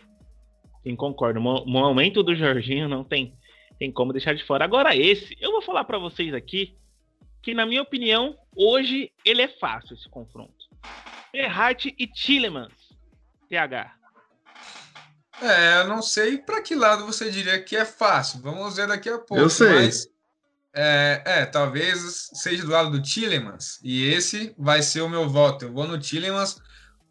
Sim, 0.83 0.95
concordo. 0.95 1.39
O 1.39 1.65
momento 1.65 2.23
do 2.23 2.35
Jorginho 2.35 2.87
não 2.87 3.03
tem, 3.03 3.33
tem 3.79 3.91
como 3.91 4.11
deixar 4.11 4.35
de 4.35 4.43
fora. 4.43 4.65
Agora 4.65 4.95
esse, 4.95 5.35
eu 5.39 5.51
vou 5.51 5.61
falar 5.61 5.83
para 5.85 5.97
vocês 5.97 6.33
aqui, 6.33 6.75
que 7.41 7.53
na 7.53 7.65
minha 7.65 7.81
opinião, 7.81 8.35
hoje 8.55 9.11
ele 9.23 9.41
é 9.41 9.47
fácil 9.47 9.95
esse 9.95 10.09
confronto. 10.09 10.67
Ferrati 11.31 11.93
e 11.97 12.07
Tillemans 12.07 12.73
TH? 13.49 13.96
É, 15.41 15.81
eu 15.81 15.87
não 15.87 16.01
sei 16.01 16.37
para 16.37 16.61
que 16.61 16.75
lado 16.75 17.05
você 17.05 17.29
diria 17.29 17.61
que 17.61 17.75
é 17.75 17.85
fácil. 17.85 18.39
Vamos 18.41 18.75
ver 18.75 18.87
daqui 18.87 19.09
a 19.09 19.17
pouco. 19.17 19.37
Eu 19.37 19.49
sei. 19.49 19.85
Mas, 19.85 20.07
é, 20.73 21.21
é, 21.25 21.45
talvez 21.45 22.29
seja 22.33 22.63
do 22.63 22.71
lado 22.71 22.91
do 22.91 23.01
Tillemans. 23.01 23.79
E 23.83 24.05
esse 24.05 24.53
vai 24.57 24.81
ser 24.81 25.01
o 25.01 25.09
meu 25.09 25.29
voto. 25.29 25.65
Eu 25.65 25.73
vou 25.73 25.87
no 25.87 25.99
Tillemans 25.99 26.57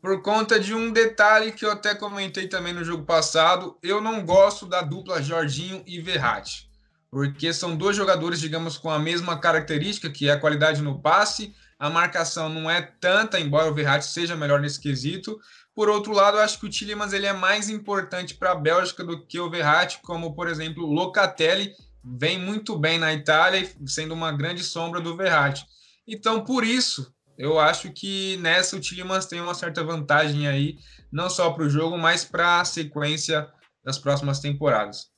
por 0.01 0.23
conta 0.23 0.59
de 0.59 0.75
um 0.75 0.93
detalhe 0.93 1.53
que 1.53 1.65
eu 1.65 1.71
até 1.71 1.95
comentei 1.95 2.49
também 2.49 2.73
no 2.73 2.85
jogo 2.85 3.05
passado. 3.05 3.79
Eu 3.83 4.01
não 4.01 4.25
gosto 4.25 4.67
da 4.67 4.83
dupla 4.83 5.23
Jorginho 5.23 5.83
e 5.87 6.01
Verratti. 6.01 6.69
Porque 7.11 7.53
são 7.53 7.77
dois 7.77 7.97
jogadores, 7.97 8.41
digamos, 8.41 8.77
com 8.77 8.91
a 8.91 8.99
mesma 8.99 9.39
característica, 9.39 10.11
que 10.11 10.29
é 10.29 10.33
a 10.33 10.41
qualidade 10.41 10.83
no 10.83 11.01
passe 11.01 11.55
a 11.79 11.91
marcação 11.91 12.49
não 12.49 12.71
é 12.71 12.81
tanta, 12.81 13.39
embora 13.39 13.71
o 13.71 13.75
Verratti 13.75 14.07
seja 14.07 14.35
melhor 14.35 14.61
nesse 14.61 14.81
quesito. 14.81 15.39
Por 15.77 15.91
outro 15.91 16.15
lado, 16.15 16.39
eu 16.39 16.43
acho 16.43 16.59
que 16.59 16.65
o 16.65 16.71
Tillemans 16.71 17.13
ele 17.13 17.27
é 17.27 17.35
mais 17.35 17.69
importante 17.69 18.35
para 18.35 18.53
a 18.53 18.55
Bélgica 18.55 19.05
do 19.05 19.27
que 19.27 19.39
o 19.39 19.51
Verratti, 19.51 20.01
como 20.01 20.35
por 20.35 20.49
exemplo 20.49 20.83
o 20.83 20.91
Locatelli 20.91 21.71
vem 22.03 22.39
muito 22.41 22.79
bem 22.79 22.99
na 22.99 23.13
Itália, 23.13 23.71
sendo 23.85 24.15
uma 24.15 24.33
grande 24.33 24.65
sombra 24.65 25.03
do 25.03 25.15
Verratti. 25.15 25.67
Então, 26.09 26.43
por 26.43 26.65
isso, 26.65 27.15
eu 27.37 27.61
acho 27.61 27.93
que 27.93 28.39
nessa 28.39 28.75
o 28.75 28.81
Tillemans 28.81 29.27
tem 29.27 29.39
uma 29.39 29.53
certa 29.53 29.85
vantagem 29.85 30.49
aí, 30.49 30.79
não 31.13 31.29
só 31.29 31.51
para 31.51 31.65
o 31.65 31.69
jogo, 31.69 31.99
mas 31.99 32.25
para 32.25 32.63
a 32.63 32.65
sequência 32.65 33.47
das 33.85 33.99
próximas 33.99 34.41
temporadas. 34.41 35.09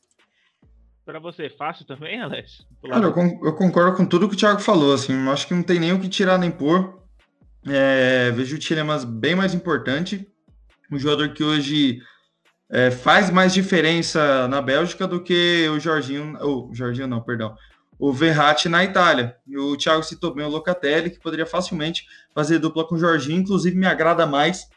Para 1.04 1.20
você 1.20 1.48
fácil 1.48 1.86
também, 1.86 2.20
Alex? 2.20 2.66
Cara, 2.82 3.06
eu, 3.06 3.54
concordo 3.54 3.96
com 3.96 4.04
tudo 4.04 4.28
que 4.28 4.34
o 4.34 4.38
Thiago 4.38 4.58
falou, 4.58 4.92
assim, 4.92 5.14
acho 5.28 5.46
que 5.46 5.54
não 5.54 5.62
tem 5.62 5.78
nem 5.78 5.92
o 5.92 6.00
que 6.00 6.08
tirar 6.08 6.36
nem 6.36 6.50
pôr. 6.50 7.00
É, 7.64 8.32
vejo 8.32 8.56
o 8.56 8.58
Tillemans 8.58 9.04
bem 9.04 9.36
mais 9.36 9.54
importante 9.54 10.26
um 10.90 10.98
jogador 10.98 11.30
que 11.30 11.42
hoje 11.44 12.00
é, 12.70 12.90
faz 12.90 13.30
mais 13.30 13.52
diferença 13.52 14.46
na 14.48 14.60
Bélgica 14.60 15.06
do 15.06 15.22
que 15.22 15.68
o 15.68 15.80
Jorginho, 15.80 16.36
o 16.42 16.74
Jorginho 16.74 17.06
não, 17.06 17.20
perdão, 17.20 17.56
o 17.98 18.12
Verratti 18.12 18.68
na 18.68 18.84
Itália. 18.84 19.36
E 19.46 19.58
o 19.58 19.76
Thiago 19.76 20.02
citou 20.02 20.34
bem 20.34 20.44
o 20.44 20.48
Locatelli, 20.48 21.10
que 21.10 21.20
poderia 21.20 21.46
facilmente 21.46 22.06
fazer 22.34 22.58
dupla 22.58 22.86
com 22.86 22.94
o 22.94 22.98
Jorginho, 22.98 23.40
inclusive 23.40 23.76
me 23.76 23.86
agrada 23.86 24.26
mais 24.26 24.68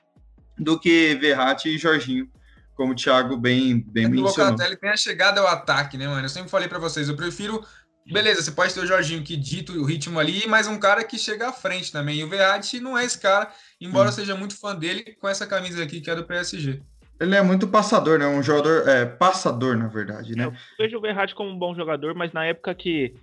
do 0.58 0.80
que 0.80 1.15
Verratti 1.15 1.69
e 1.69 1.78
Jorginho, 1.78 2.30
como 2.76 2.93
o 2.93 2.95
Thiago 2.95 3.38
bem, 3.38 3.86
bem 3.88 4.06
é 4.06 4.08
mencionou. 4.08 4.47
O 4.47 4.52
Locatelli 4.52 4.78
tem 4.78 4.89
a 4.89 4.97
chegada 4.97 5.41
ao 5.41 5.47
ataque, 5.47 5.97
né, 5.97 6.08
mano? 6.08 6.26
Eu 6.26 6.30
sempre 6.30 6.50
falei 6.50 6.67
para 6.67 6.80
vocês, 6.80 7.10
eu 7.10 7.15
prefiro 7.15 7.63
Beleza, 8.06 8.42
você 8.42 8.52
pode 8.52 8.74
ter 8.74 8.80
o 8.80 8.86
Jorginho 8.86 9.24
que 9.24 9.38
dita 9.38 9.72
o 9.74 9.86
ritmo 9.86 10.20
ali, 10.20 10.48
mas 10.48 10.68
um 10.68 10.80
cara 10.80 11.04
que 11.04 11.18
chega 11.18 11.50
à 11.50 11.54
frente 11.54 11.92
também. 11.92 12.20
E 12.20 12.24
o 12.24 12.30
Verratti 12.30 12.80
não 12.80 12.98
é 12.98 13.06
esse 13.06 13.20
cara, 13.20 13.52
embora 13.80 14.10
hum. 14.10 14.12
seja 14.12 14.36
muito 14.36 14.58
fã 14.58 14.76
dele 14.76 15.16
com 15.20 15.28
essa 15.28 15.46
camisa 15.46 15.84
aqui 15.84 16.02
que 16.02 16.10
é 16.10 16.16
do 16.16 16.24
PSG. 16.24 16.82
Ele 17.20 17.36
é 17.36 17.42
muito 17.44 17.68
passador, 17.68 18.18
né? 18.18 18.26
Um 18.26 18.42
jogador 18.42 18.88
é, 18.88 19.06
passador, 19.06 19.78
na 19.78 19.88
verdade, 19.88 20.36
né? 20.36 20.46
Eu 20.46 20.54
vejo 20.80 20.98
o 20.98 21.02
Verratti 21.02 21.36
como 21.36 21.52
um 21.52 21.58
bom 21.58 21.76
jogador, 21.76 22.16
mas 22.16 22.34
na 22.34 22.46
época 22.46 22.74
que 22.74 23.14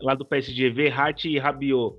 lá 0.00 0.14
do 0.16 0.24
PSG, 0.24 0.70
Verratti 0.70 1.28
e 1.28 1.38
Rabiot, 1.38 1.96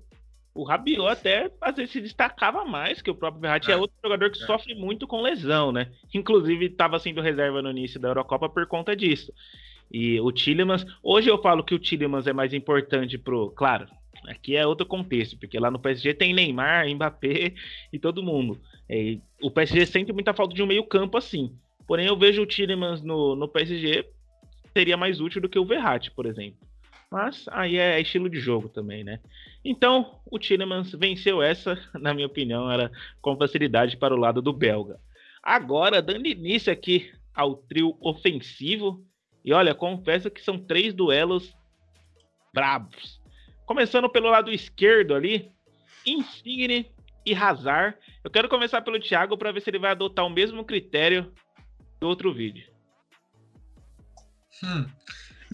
o 0.54 0.63
Rabiot 0.63 1.08
até 1.08 1.50
às 1.62 1.76
vezes 1.76 1.91
se 1.91 2.02
destacava 2.02 2.65
mais 2.65 3.02
que 3.02 3.10
o 3.10 3.15
próprio 3.15 3.41
Verratti. 3.41 3.71
É, 3.71 3.74
é 3.74 3.78
outro 3.78 3.95
jogador 4.04 4.30
que 4.32 4.43
é. 4.43 4.45
sofre 4.45 4.76
muito 4.76 5.08
com 5.08 5.21
lesão, 5.21 5.71
né? 5.71 5.89
Inclusive 6.13 6.65
estava 6.65 7.00
sendo 7.00 7.21
reserva 7.21 7.62
no 7.62 7.71
início 7.71 8.02
da 8.02 8.10
Eurocopa 8.10 8.50
por 8.50 8.65
conta 8.67 8.93
disso. 8.93 9.32
E 9.97 10.19
o 10.19 10.29
Tillemans, 10.29 10.86
hoje 11.01 11.29
eu 11.29 11.41
falo 11.41 11.63
que 11.63 11.73
o 11.73 11.79
Tillemans 11.79 12.27
é 12.27 12.34
mais 12.34 12.53
importante 12.53 13.17
pro, 13.17 13.49
claro, 13.51 13.88
aqui 14.27 14.58
é 14.58 14.67
outro 14.67 14.86
contexto, 14.86 15.39
porque 15.39 15.58
lá 15.58 15.71
no 15.71 15.79
PSG 15.79 16.13
tem 16.13 16.34
Neymar, 16.34 16.86
Mbappé 16.93 17.53
e 17.93 17.97
todo 17.97 18.21
mundo. 18.21 18.60
E 18.89 19.21
o 19.41 19.49
PSG 19.49 19.86
sente 19.86 20.12
muita 20.12 20.34
falta 20.34 20.53
de 20.53 20.62
um 20.62 20.67
meio-campo 20.67 21.17
assim. 21.17 21.58
Porém, 21.88 22.08
eu 22.08 22.17
vejo 22.17 22.41
o 22.41 22.45
Tillemans 22.45 23.01
no, 23.03 23.38
no 23.38 23.47
PSG 23.47 24.05
seria 24.73 24.97
mais 24.97 25.21
útil 25.21 25.41
do 25.41 25.47
que 25.47 25.58
o 25.58 25.63
Verratti, 25.63 26.12
por 26.12 26.25
exemplo. 26.25 26.60
Mas 27.10 27.45
aí 27.47 27.77
é 27.77 28.01
estilo 28.01 28.29
de 28.29 28.38
jogo 28.38 28.67
também, 28.67 29.01
né? 29.01 29.21
Então, 29.63 30.19
o 30.29 30.38
Tillemans 30.38 30.91
venceu 30.91 31.41
essa, 31.41 31.79
na 31.95 32.13
minha 32.13 32.27
opinião, 32.27 32.69
era 32.69 32.91
com 33.21 33.38
facilidade 33.38 33.95
para 33.95 34.13
o 34.13 34.19
lado 34.19 34.41
do 34.41 34.51
belga. 34.51 34.99
Agora, 35.41 36.01
dando 36.01 36.27
início 36.27 36.73
aqui 36.73 37.10
ao 37.34 37.55
trio 37.55 37.95
ofensivo, 38.01 39.01
e 39.45 39.53
olha, 39.53 39.75
confesso 39.75 40.31
que 40.31 40.41
são 40.41 40.58
três 40.58 40.91
duelos 40.91 41.55
brabos. 42.51 43.21
Começando 43.67 44.10
pelo 44.10 44.27
lado 44.27 44.51
esquerdo 44.51 45.13
ali, 45.13 45.51
Insigne 46.03 46.91
e 47.23 47.36
Hazard. 47.36 47.95
Eu 48.23 48.31
quero 48.31 48.49
começar 48.49 48.81
pelo 48.81 48.99
Thiago 48.99 49.38
para 49.38 49.51
ver 49.51 49.62
se 49.62 49.69
ele 49.69 49.77
vai 49.77 49.91
adotar 49.91 50.25
o 50.25 50.31
mesmo 50.31 50.65
critério 50.65 51.31
do 51.99 52.08
outro 52.08 52.34
vídeo. 52.34 52.67
Hum. 54.63 54.88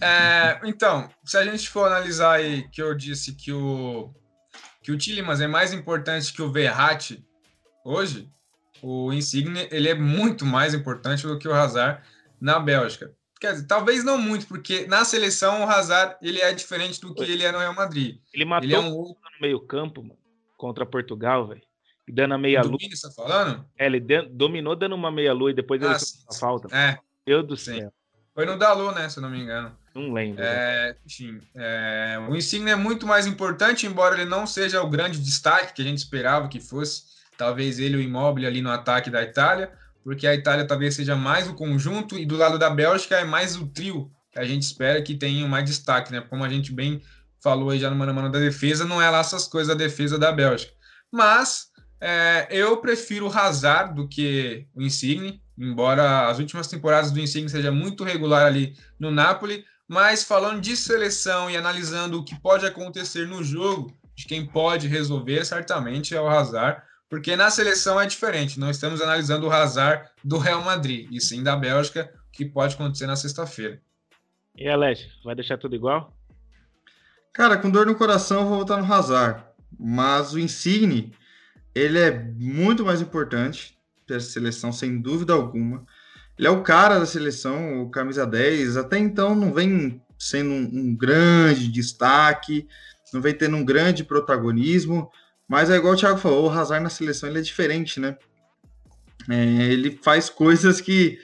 É, 0.00 0.58
então, 0.64 1.10
se 1.22 1.36
a 1.36 1.44
gente 1.44 1.68
for 1.68 1.86
analisar 1.86 2.36
aí 2.36 2.66
que 2.70 2.80
eu 2.80 2.94
disse 2.94 3.34
que 3.34 3.52
o 3.52 4.10
que 4.82 4.90
o 4.90 4.98
Tillemans 4.98 5.40
é 5.40 5.46
mais 5.46 5.72
importante 5.72 6.32
que 6.32 6.42
o 6.42 6.50
Verratti 6.50 7.24
hoje, 7.84 8.28
o 8.82 9.12
Insigne 9.12 9.68
ele 9.70 9.88
é 9.88 9.94
muito 9.94 10.44
mais 10.44 10.74
importante 10.74 11.26
do 11.26 11.38
que 11.38 11.46
o 11.46 11.52
Hazard 11.52 12.02
na 12.40 12.58
Bélgica. 12.58 13.14
Quer 13.42 13.54
dizer, 13.54 13.66
talvez 13.66 14.04
não 14.04 14.18
muito, 14.18 14.46
porque 14.46 14.86
na 14.86 15.04
seleção 15.04 15.64
o 15.64 15.68
Hazard 15.68 16.14
ele 16.22 16.40
é 16.40 16.52
diferente 16.52 17.00
do 17.00 17.12
que 17.12 17.24
ele 17.24 17.42
é 17.42 17.50
no 17.50 17.58
Real 17.58 17.74
Madrid. 17.74 18.20
Ele 18.32 18.44
matou 18.44 18.64
ele 18.64 18.74
é 18.76 18.78
um... 18.78 18.92
no 18.92 19.16
meio 19.40 19.58
campo, 19.58 20.16
contra 20.56 20.86
Portugal, 20.86 21.48
velho. 21.48 21.60
Dando 22.08 22.34
a 22.34 22.38
meia 22.38 22.62
lua. 22.62 22.78
Você 22.88 23.08
tá 23.08 23.12
falando? 23.12 23.66
É, 23.76 23.86
ele 23.86 23.98
dominou 24.30 24.76
dando 24.76 24.94
uma 24.94 25.10
meia 25.10 25.32
lua 25.32 25.50
e 25.50 25.54
depois 25.54 25.82
ah, 25.82 25.86
ele 25.86 25.94
fez 25.94 26.24
a 26.30 26.34
falta. 26.34 26.68
É. 26.72 27.00
Meu 27.26 27.42
do 27.42 27.56
sim. 27.56 27.80
céu. 27.80 27.92
Foi 28.32 28.46
no 28.46 28.56
Dalu, 28.56 28.92
né? 28.92 29.08
Se 29.08 29.18
eu 29.18 29.22
não 29.24 29.30
me 29.30 29.40
engano. 29.40 29.76
Não 29.92 30.12
lembro. 30.12 30.40
É, 30.40 30.96
enfim, 31.04 31.40
é, 31.56 32.24
o 32.30 32.36
Insigne 32.36 32.70
é 32.70 32.76
muito 32.76 33.08
mais 33.08 33.26
importante, 33.26 33.88
embora 33.88 34.14
ele 34.14 34.30
não 34.30 34.46
seja 34.46 34.80
o 34.80 34.88
grande 34.88 35.18
destaque 35.18 35.74
que 35.74 35.82
a 35.82 35.84
gente 35.84 35.98
esperava 35.98 36.46
que 36.46 36.60
fosse. 36.60 37.06
Talvez 37.36 37.80
ele 37.80 37.96
o 37.96 38.00
imóvel 38.00 38.46
ali 38.46 38.62
no 38.62 38.70
ataque 38.70 39.10
da 39.10 39.20
Itália 39.20 39.81
porque 40.02 40.26
a 40.26 40.34
Itália 40.34 40.66
talvez 40.66 40.94
seja 40.94 41.16
mais 41.16 41.48
o 41.48 41.54
conjunto 41.54 42.18
e 42.18 42.26
do 42.26 42.36
lado 42.36 42.58
da 42.58 42.70
Bélgica 42.70 43.16
é 43.16 43.24
mais 43.24 43.56
o 43.56 43.66
trio 43.66 44.10
que 44.32 44.38
a 44.38 44.44
gente 44.44 44.62
espera 44.62 45.02
que 45.02 45.14
tenha 45.14 45.46
mais 45.46 45.64
destaque, 45.64 46.10
né? 46.10 46.22
Como 46.22 46.42
a 46.42 46.48
gente 46.48 46.72
bem 46.72 47.02
falou 47.42 47.70
aí 47.70 47.78
já 47.78 47.90
no 47.90 47.96
mano 47.96 48.14
mano 48.14 48.30
da 48.30 48.38
defesa, 48.38 48.84
não 48.84 49.02
é 49.02 49.10
lá 49.10 49.18
essas 49.18 49.46
coisas 49.46 49.68
da 49.68 49.74
defesa 49.74 50.18
da 50.18 50.32
Bélgica. 50.32 50.72
Mas 51.10 51.66
é, 52.00 52.48
eu 52.50 52.78
prefiro 52.78 53.28
o 53.28 53.32
Hazard 53.32 53.94
do 53.94 54.08
que 54.08 54.66
o 54.74 54.82
Insigne, 54.82 55.42
embora 55.58 56.28
as 56.28 56.38
últimas 56.38 56.66
temporadas 56.66 57.10
do 57.10 57.20
Insigne 57.20 57.48
seja 57.48 57.70
muito 57.70 58.04
regular 58.04 58.46
ali 58.46 58.74
no 58.98 59.10
Napoli, 59.10 59.64
mas 59.86 60.24
falando 60.24 60.60
de 60.60 60.76
seleção 60.76 61.50
e 61.50 61.56
analisando 61.56 62.18
o 62.18 62.24
que 62.24 62.40
pode 62.40 62.64
acontecer 62.64 63.26
no 63.26 63.44
jogo, 63.44 63.94
de 64.14 64.24
quem 64.24 64.46
pode 64.46 64.88
resolver, 64.88 65.44
certamente 65.44 66.14
é 66.14 66.20
o 66.20 66.28
Hazard, 66.28 66.82
porque 67.12 67.36
na 67.36 67.50
seleção 67.50 68.00
é 68.00 68.06
diferente. 68.06 68.58
Não 68.58 68.70
estamos 68.70 69.02
analisando 69.02 69.46
o 69.46 69.52
Hazard 69.52 70.08
do 70.24 70.38
Real 70.38 70.64
Madrid, 70.64 71.08
e 71.12 71.20
sim 71.20 71.42
da 71.42 71.54
Bélgica, 71.54 72.10
que 72.32 72.42
pode 72.42 72.74
acontecer 72.74 73.06
na 73.06 73.16
sexta-feira. 73.16 73.82
E 74.56 74.66
Alex, 74.66 75.08
vai 75.22 75.34
deixar 75.34 75.58
tudo 75.58 75.76
igual? 75.76 76.16
Cara, 77.30 77.58
com 77.58 77.68
dor 77.68 77.84
no 77.84 77.94
coração, 77.94 78.40
eu 78.40 78.48
vou 78.48 78.58
votar 78.60 78.82
no 78.82 78.90
Hazard. 78.90 79.44
Mas 79.78 80.32
o 80.32 80.38
Insigne, 80.38 81.12
ele 81.74 81.98
é 81.98 82.18
muito 82.38 82.82
mais 82.82 83.02
importante 83.02 83.76
para 84.06 84.16
a 84.16 84.20
seleção, 84.20 84.72
sem 84.72 84.98
dúvida 84.98 85.34
alguma. 85.34 85.84
Ele 86.38 86.48
é 86.48 86.50
o 86.50 86.62
cara 86.62 86.98
da 86.98 87.04
seleção, 87.04 87.82
o 87.82 87.90
camisa 87.90 88.26
10. 88.26 88.78
Até 88.78 88.96
então 88.96 89.34
não 89.34 89.52
vem 89.52 90.00
sendo 90.18 90.48
um, 90.48 90.62
um 90.62 90.96
grande 90.96 91.68
destaque, 91.68 92.66
não 93.12 93.20
vem 93.20 93.34
tendo 93.34 93.58
um 93.58 93.64
grande 93.66 94.02
protagonismo. 94.02 95.10
Mas 95.48 95.70
é 95.70 95.76
igual 95.76 95.94
o 95.94 95.96
Thiago 95.96 96.18
falou, 96.18 96.46
o 96.46 96.50
Hazard 96.50 96.82
na 96.82 96.90
seleção 96.90 97.28
ele 97.28 97.38
é 97.38 97.42
diferente, 97.42 98.00
né? 98.00 98.16
É, 99.30 99.44
ele 99.64 99.98
faz 100.02 100.28
coisas 100.28 100.80
que 100.80 101.18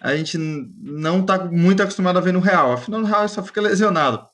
a 0.00 0.16
gente 0.16 0.38
não 0.38 1.24
tá 1.24 1.44
muito 1.44 1.82
acostumado 1.82 2.18
a 2.18 2.22
ver 2.22 2.32
no 2.32 2.40
Real. 2.40 2.72
Afinal, 2.72 3.00
no 3.00 3.06
Real 3.06 3.28
só 3.28 3.42
fica 3.42 3.60
lesionado. 3.60 4.26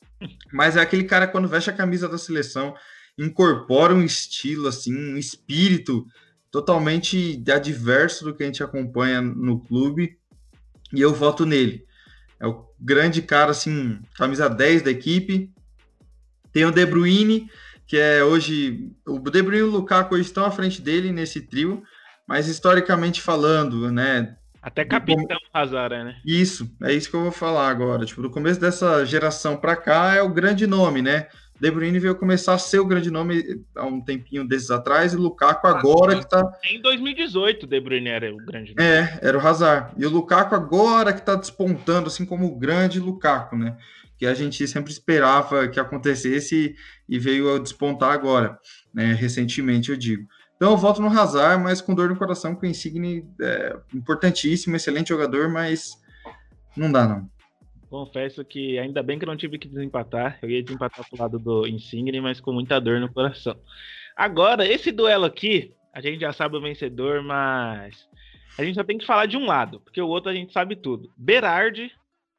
Mas 0.53 0.77
é 0.77 0.81
aquele 0.81 1.05
cara 1.05 1.27
quando 1.27 1.49
veste 1.49 1.70
a 1.70 1.72
camisa 1.72 2.09
da 2.09 2.18
seleção, 2.18 2.75
incorpora 3.18 3.94
um 3.94 4.03
estilo, 4.03 4.68
assim, 4.68 4.94
um 4.94 5.16
espírito 5.16 6.07
totalmente 6.51 7.42
adverso 7.53 8.25
do 8.25 8.35
que 8.35 8.42
a 8.42 8.46
gente 8.46 8.62
acompanha 8.62 9.20
no 9.20 9.61
clube. 9.61 10.16
E 10.92 11.01
eu 11.01 11.12
voto 11.12 11.44
nele. 11.44 11.85
É 12.38 12.46
o 12.46 12.64
grande 12.79 13.22
cara, 13.22 13.51
assim, 13.51 13.99
camisa 14.14 14.49
10 14.49 14.83
da 14.83 14.90
equipe. 14.90 15.51
Tem 16.53 16.64
o 16.64 16.70
De 16.70 16.87
Bruyne, 16.87 17.51
que 17.87 17.96
é 17.96 18.22
hoje 18.25 18.90
o 19.07 19.18
De 19.18 19.42
Bruyne 19.42 19.61
e 19.61 19.68
o 19.68 19.70
Lukaku 19.70 20.16
estão 20.18 20.44
à 20.44 20.51
frente 20.51 20.83
dele 20.83 21.12
nesse 21.12 21.40
trio, 21.40 21.83
mas 22.27 22.49
historicamente 22.49 23.20
falando, 23.20 23.90
né? 23.90 24.37
Até 24.61 24.85
capitão 24.85 25.38
Hazard, 25.55 25.94
né? 25.94 26.16
Isso, 26.27 26.68
é 26.83 26.92
isso 26.92 27.09
que 27.09 27.14
eu 27.14 27.22
vou 27.22 27.31
falar 27.31 27.68
agora. 27.68 28.05
Tipo, 28.05 28.22
do 28.22 28.31
começo 28.31 28.61
dessa 28.61 29.07
geração 29.07 29.57
para 29.57 29.77
cá 29.77 30.14
é 30.16 30.22
o 30.22 30.29
grande 30.29 30.66
nome, 30.66 31.01
né? 31.01 31.29
De 31.61 31.70
Bruyne 31.70 32.01
veio 32.01 32.16
começar 32.16 32.55
a 32.55 32.59
ser 32.59 32.81
o 32.81 32.85
grande 32.85 33.11
nome 33.11 33.64
há 33.75 33.87
um 33.87 34.01
tempinho 34.01 34.46
desses 34.46 34.70
atrás 34.70 35.14
e 35.14 35.16
o 35.16 35.20
Lukaku 35.20 35.66
agora 35.66 36.16
ah, 36.16 36.18
que 36.18 36.29
tá 36.29 36.53
em 36.70 36.83
2018 36.83 37.62
o 37.62 37.66
De 37.66 37.81
Bruyne 37.81 38.09
era 38.09 38.35
o 38.35 38.37
grande 38.38 38.75
nome. 38.75 38.87
É, 38.87 39.18
era 39.22 39.38
o 39.38 39.40
Hazard. 39.40 39.94
E 39.96 40.05
o 40.05 40.11
Lukaku 40.11 40.55
agora 40.55 41.12
que 41.12 41.22
tá 41.22 41.35
despontando 41.35 42.09
assim 42.09 42.27
como 42.27 42.46
o 42.46 42.59
grande 42.59 43.01
Lukaku, 43.01 43.57
né? 43.57 43.77
Que 44.19 44.27
a 44.27 44.35
gente 44.35 44.67
sempre 44.67 44.91
esperava 44.91 45.69
que 45.69 45.79
acontecesse 45.79 46.75
e 47.09 47.19
veio 47.19 47.55
a 47.55 47.59
despontar 47.59 48.13
agora, 48.13 48.59
né, 48.93 49.13
recentemente, 49.13 49.91
eu 49.91 49.97
digo. 49.97 50.27
Então 50.57 50.71
eu 50.71 50.77
voto 50.77 51.03
no 51.03 51.09
Hazard, 51.09 51.63
mas 51.63 51.83
com 51.83 51.95
dor 51.95 52.09
no 52.09 52.17
coração, 52.17 52.55
com 52.55 52.65
o 52.65 52.69
Insigne 52.69 53.25
é 53.41 53.77
importantíssimo, 53.95 54.75
excelente 54.75 55.11
jogador, 55.11 55.51
mas 55.51 55.93
não 56.77 56.91
dá 56.91 57.07
não. 57.07 57.31
Confesso 57.91 58.45
que 58.45 58.79
ainda 58.79 59.03
bem 59.03 59.19
que 59.19 59.27
não 59.27 59.37
tive 59.37 59.59
que 59.59 59.69
desempatar, 59.69 60.39
eu 60.43 60.51
ia 60.51 60.63
desempatar 60.63 61.07
pro 61.09 61.21
lado 61.21 61.39
do 61.39 61.67
Insigne, 61.67 62.21
mas 62.21 62.41
com 62.41 62.53
muita 62.53 62.81
dor 62.81 63.01
no 63.01 63.13
coração. 63.13 63.57
Agora, 64.17 64.67
esse 64.67 64.91
duelo 64.91 65.27
aqui, 65.27 65.75
a 65.93 66.01
gente 66.01 66.21
já 66.21 66.33
sabe 66.33 66.57
o 66.57 66.61
vencedor, 66.61 67.23
mas 67.23 68.09
a 68.59 68.65
gente 68.65 68.75
só 68.77 68.83
tem 68.83 68.97
que 68.97 69.07
falar 69.07 69.27
de 69.27 69.37
um 69.37 69.45
lado, 69.45 69.81
porque 69.81 70.01
o 70.01 70.09
outro 70.09 70.31
a 70.31 70.35
gente 70.35 70.53
sabe 70.53 70.75
tudo. 70.75 71.13
Berardi 71.17 71.93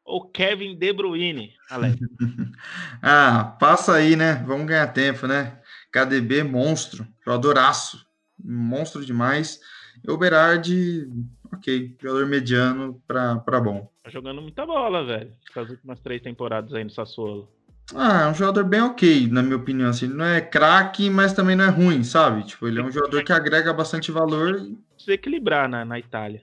ou 0.08 0.22
Kevin 0.26 0.76
De 0.78 0.94
Bruyne, 0.94 1.54
Alex? 1.70 2.00
ah, 3.04 3.56
passa 3.60 3.94
aí, 3.94 4.16
né? 4.16 4.44
Vamos 4.48 4.66
ganhar 4.66 4.88
tempo, 4.88 5.28
né? 5.28 5.60
KDB 5.92 6.44
monstro, 6.44 7.06
jogadoraço, 7.24 8.08
monstro 8.44 9.06
demais. 9.06 9.60
E 10.08 10.10
o 10.10 10.18
Berardi, 10.18 11.10
ok, 11.54 11.98
jogador 12.02 12.26
mediano 12.26 13.02
para 13.06 13.60
bom. 13.60 13.92
Tá 14.02 14.10
jogando 14.10 14.42
muita 14.42 14.66
bola, 14.66 15.04
velho. 15.04 15.34
Essas 15.50 15.70
últimas 15.70 16.00
três 16.00 16.22
temporadas 16.22 16.74
aí 16.74 16.84
no 16.84 16.90
Sassuolo. 16.90 17.50
Ah, 17.96 18.24
é 18.24 18.28
um 18.28 18.34
jogador 18.34 18.64
bem 18.64 18.82
ok, 18.82 19.28
na 19.28 19.42
minha 19.42 19.56
opinião. 19.58 19.90
Assim, 19.90 20.06
ele 20.06 20.16
não 20.16 20.26
é 20.26 20.40
craque, 20.40 21.10
mas 21.10 21.34
também 21.34 21.56
não 21.56 21.66
é 21.66 21.70
ruim, 21.70 22.04
sabe? 22.04 22.44
Tipo, 22.44 22.68
ele 22.68 22.80
é 22.80 22.84
um 22.84 22.92
jogador 22.92 23.24
que 23.24 23.32
agrega 23.32 23.74
bastante 23.74 24.12
valor. 24.12 24.62
Se 24.98 25.12
equilibrar 25.12 25.68
na, 25.68 25.84
na 25.84 26.00
Itália. 26.00 26.42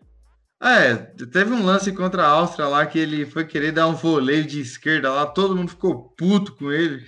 É, 0.64 0.96
teve 1.26 1.52
um 1.52 1.64
lance 1.64 1.92
contra 1.92 2.22
a 2.22 2.28
Áustria 2.28 2.66
lá 2.66 2.86
que 2.86 2.98
ele 2.98 3.26
foi 3.26 3.44
querer 3.44 3.72
dar 3.72 3.86
um 3.86 3.94
voleio 3.94 4.46
de 4.46 4.60
esquerda 4.60 5.12
lá, 5.12 5.26
todo 5.26 5.54
mundo 5.54 5.70
ficou 5.70 6.08
puto 6.16 6.54
com 6.54 6.72
ele, 6.72 7.04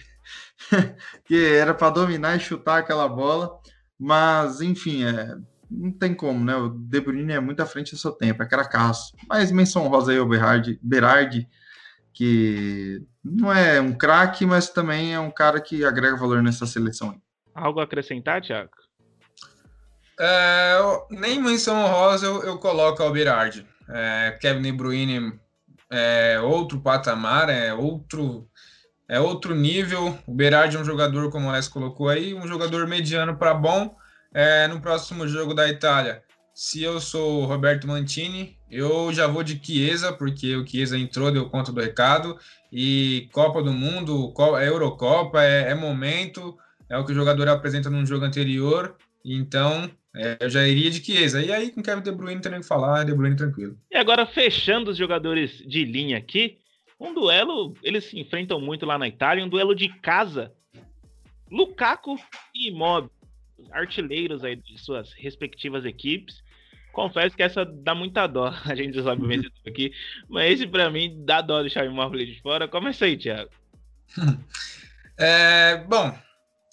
que 1.24 1.42
era 1.44 1.72
para 1.72 1.90
dominar 1.90 2.36
e 2.36 2.40
chutar 2.40 2.78
aquela 2.78 3.08
bola, 3.08 3.58
mas 3.98 4.60
enfim, 4.60 5.04
é, 5.04 5.36
não 5.70 5.90
tem 5.90 6.14
como, 6.14 6.44
né? 6.44 6.54
O 6.54 6.68
De 6.68 7.00
Bruyne 7.00 7.32
é 7.32 7.40
muito 7.40 7.60
à 7.60 7.66
frente 7.66 7.92
do 7.92 7.98
seu 7.98 8.12
tempo, 8.12 8.42
é 8.42 8.46
cracaço. 8.46 9.16
Mas 9.26 9.50
menção 9.50 9.88
rosa 9.88 10.12
aí 10.12 10.20
o 10.20 10.26
Berardi, 10.26 10.78
Berardi 10.82 11.48
que 12.16 13.06
não 13.22 13.52
é 13.52 13.78
um 13.78 13.92
craque, 13.92 14.46
mas 14.46 14.70
também 14.70 15.12
é 15.12 15.20
um 15.20 15.30
cara 15.30 15.60
que 15.60 15.84
agrega 15.84 16.16
valor 16.16 16.42
nessa 16.42 16.64
seleção. 16.64 17.20
Algo 17.54 17.78
a 17.78 17.84
acrescentar, 17.84 18.40
Thiago? 18.40 18.70
É, 20.18 20.78
nem 21.10 21.40
menção 21.40 21.84
honrosa 21.84 22.26
eu, 22.26 22.42
eu 22.42 22.58
coloco 22.58 23.02
o 23.02 23.10
Berardi. 23.10 23.66
É, 23.88 24.36
Kevin 24.40 24.62
De 24.62 24.72
Bruyne 24.72 25.38
é 25.90 26.40
outro 26.40 26.80
patamar, 26.80 27.48
é 27.48 27.72
outro 27.74 28.48
é 29.08 29.20
outro 29.20 29.54
nível. 29.54 30.18
O 30.26 30.34
Berardi 30.34 30.76
é 30.76 30.80
um 30.80 30.84
jogador, 30.84 31.30
como 31.30 31.46
o 31.46 31.50
Alex 31.50 31.68
colocou 31.68 32.08
aí, 32.08 32.34
um 32.34 32.46
jogador 32.46 32.86
mediano 32.86 33.36
para 33.36 33.54
bom. 33.54 33.94
É, 34.34 34.66
no 34.68 34.80
próximo 34.80 35.26
jogo 35.26 35.54
da 35.54 35.68
Itália, 35.68 36.22
se 36.52 36.82
eu 36.82 37.00
sou 37.00 37.42
o 37.42 37.46
Roberto 37.46 37.86
Mantini, 37.86 38.58
eu 38.70 39.12
já 39.12 39.26
vou 39.26 39.42
de 39.42 39.60
Chiesa, 39.62 40.12
porque 40.12 40.56
o 40.56 40.66
Chiesa 40.66 40.98
entrou, 40.98 41.30
deu 41.30 41.48
conta 41.48 41.70
do 41.70 41.80
recado. 41.80 42.38
E 42.72 43.28
Copa 43.32 43.62
do 43.62 43.72
Mundo, 43.72 44.34
é 44.58 44.68
Eurocopa, 44.68 45.42
é, 45.42 45.70
é 45.70 45.74
momento, 45.74 46.58
é 46.88 46.98
o 46.98 47.04
que 47.04 47.12
o 47.12 47.14
jogador 47.14 47.48
apresenta 47.48 47.88
num 47.88 48.04
jogo 48.04 48.24
anterior. 48.24 48.96
Então, 49.24 49.90
é, 50.16 50.38
eu 50.40 50.48
já 50.48 50.66
iria 50.66 50.90
de 50.90 51.04
Chiesa. 51.04 51.42
E 51.42 51.52
aí, 51.52 51.70
com 51.70 51.82
Kevin 51.82 52.02
De 52.02 52.10
Bruyne, 52.10 52.40
tem 52.40 52.50
nem 52.50 52.60
que 52.62 52.66
falar, 52.66 53.04
De 53.04 53.14
Bruyne 53.14 53.36
tranquilo. 53.36 53.78
E 53.90 53.96
agora, 53.96 54.24
fechando 54.24 54.90
os 54.90 54.96
jogadores 54.96 55.58
de 55.58 55.84
linha 55.84 56.16
aqui, 56.16 56.58
um 56.98 57.12
duelo, 57.12 57.74
eles 57.82 58.04
se 58.04 58.18
enfrentam 58.18 58.58
muito 58.58 58.86
lá 58.86 58.98
na 58.98 59.06
Itália, 59.06 59.44
um 59.44 59.48
duelo 59.48 59.74
de 59.74 59.88
casa. 60.00 60.52
Lukaku 61.50 62.16
e 62.54 62.68
Immobile, 62.68 63.12
artilheiros 63.70 64.42
aí 64.42 64.56
de 64.56 64.78
suas 64.78 65.12
respectivas 65.12 65.84
equipes. 65.84 66.42
Confesso 66.92 67.36
que 67.36 67.42
essa 67.42 67.62
dá 67.62 67.94
muita 67.94 68.26
dó, 68.26 68.46
a 68.64 68.74
gente 68.74 69.00
sabe 69.02 69.22
o 69.22 69.28
vencedor 69.28 69.52
aqui, 69.66 69.92
mas 70.28 70.52
esse 70.52 70.66
para 70.66 70.90
mim 70.90 71.22
dá 71.26 71.42
dó 71.42 71.60
deixar 71.60 71.84
o 71.84 71.90
Immobile 71.90 72.24
de 72.24 72.40
fora. 72.40 72.66
Começa 72.66 73.04
aí, 73.04 73.16
Thiago. 73.16 73.50
É, 75.18 75.78
bom, 75.88 76.14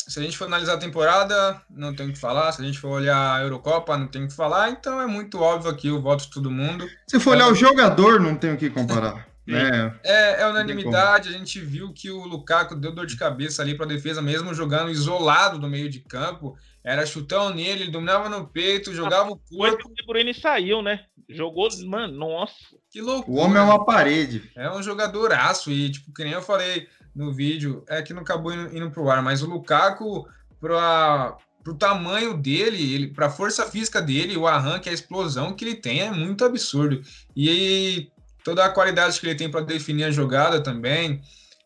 se 0.07 0.19
a 0.19 0.23
gente 0.23 0.37
for 0.37 0.45
analisar 0.45 0.73
a 0.73 0.77
temporada, 0.77 1.61
não 1.69 1.93
tem 1.93 2.09
o 2.09 2.13
que 2.13 2.19
falar. 2.19 2.51
Se 2.51 2.61
a 2.61 2.65
gente 2.65 2.79
for 2.79 2.89
olhar 2.89 3.35
a 3.35 3.41
Eurocopa, 3.41 3.97
não 3.97 4.07
tem 4.07 4.25
o 4.25 4.27
que 4.27 4.35
falar. 4.35 4.69
Então 4.69 5.01
é 5.01 5.07
muito 5.07 5.39
óbvio 5.39 5.71
aqui 5.71 5.89
o 5.89 6.01
voto 6.01 6.25
de 6.25 6.31
todo 6.31 6.51
mundo. 6.51 6.87
Se 7.07 7.19
for 7.19 7.31
olhar 7.31 7.47
é... 7.47 7.51
o 7.51 7.55
jogador, 7.55 8.19
não 8.19 8.35
tem 8.35 8.53
o 8.53 8.57
que 8.57 8.69
comparar. 8.69 9.27
né? 9.47 9.93
É, 10.03 10.41
é 10.41 10.47
unanimidade. 10.47 11.29
A 11.29 11.31
gente 11.31 11.59
viu 11.59 11.93
que 11.93 12.09
o 12.11 12.25
Lukaku 12.25 12.75
deu 12.75 12.93
dor 12.93 13.05
de 13.05 13.15
cabeça 13.15 13.61
ali 13.61 13.75
para 13.75 13.85
a 13.85 13.89
defesa, 13.89 14.21
mesmo 14.21 14.53
jogando 14.53 14.91
isolado 14.91 15.57
no 15.57 15.69
meio 15.69 15.89
de 15.89 15.99
campo. 15.99 16.57
Era 16.83 17.05
chutão 17.05 17.53
nele, 17.53 17.83
ele 17.83 17.91
dominava 17.91 18.27
no 18.27 18.45
peito, 18.45 18.93
jogava 18.93 19.31
o 19.31 19.37
corpo. 19.37 19.87
O 19.87 19.93
De 19.93 20.05
Bruyne 20.05 20.33
saiu, 20.33 20.81
né? 20.81 21.05
Jogou, 21.29 21.69
mano, 21.85 22.13
nossa. 22.13 22.53
Que 22.91 23.01
loucura. 23.01 23.37
O 23.37 23.41
homem 23.41 23.57
é 23.57 23.61
uma 23.61 23.85
parede. 23.85 24.51
É 24.55 24.69
um 24.69 24.83
jogadoraço. 24.83 25.71
E, 25.71 25.89
tipo, 25.89 26.13
que 26.13 26.23
nem 26.23 26.33
eu 26.33 26.41
falei, 26.41 26.89
no 27.15 27.31
vídeo, 27.31 27.83
é 27.87 28.01
que 28.01 28.13
não 28.13 28.21
acabou 28.21 28.53
indo, 28.53 28.75
indo 28.75 28.91
pro 28.91 29.09
ar, 29.09 29.21
mas 29.21 29.41
o 29.41 29.47
Lukaku, 29.47 30.27
para 30.59 31.37
o 31.65 31.73
tamanho 31.73 32.35
dele, 32.35 32.93
ele, 32.93 33.07
para 33.07 33.27
a 33.27 33.31
força 33.31 33.69
física 33.69 34.01
dele, 34.01 34.35
o 34.35 34.47
arranque, 34.47 34.89
a 34.89 34.93
explosão 34.93 35.55
que 35.55 35.63
ele 35.63 35.75
tem 35.75 36.01
é 36.01 36.11
muito 36.11 36.43
absurdo. 36.43 37.01
E 37.35 38.11
toda 38.43 38.65
a 38.65 38.69
qualidade 38.69 39.19
que 39.19 39.25
ele 39.25 39.35
tem 39.35 39.49
para 39.49 39.61
definir 39.61 40.03
a 40.03 40.11
jogada 40.11 40.61
também. 40.61 41.21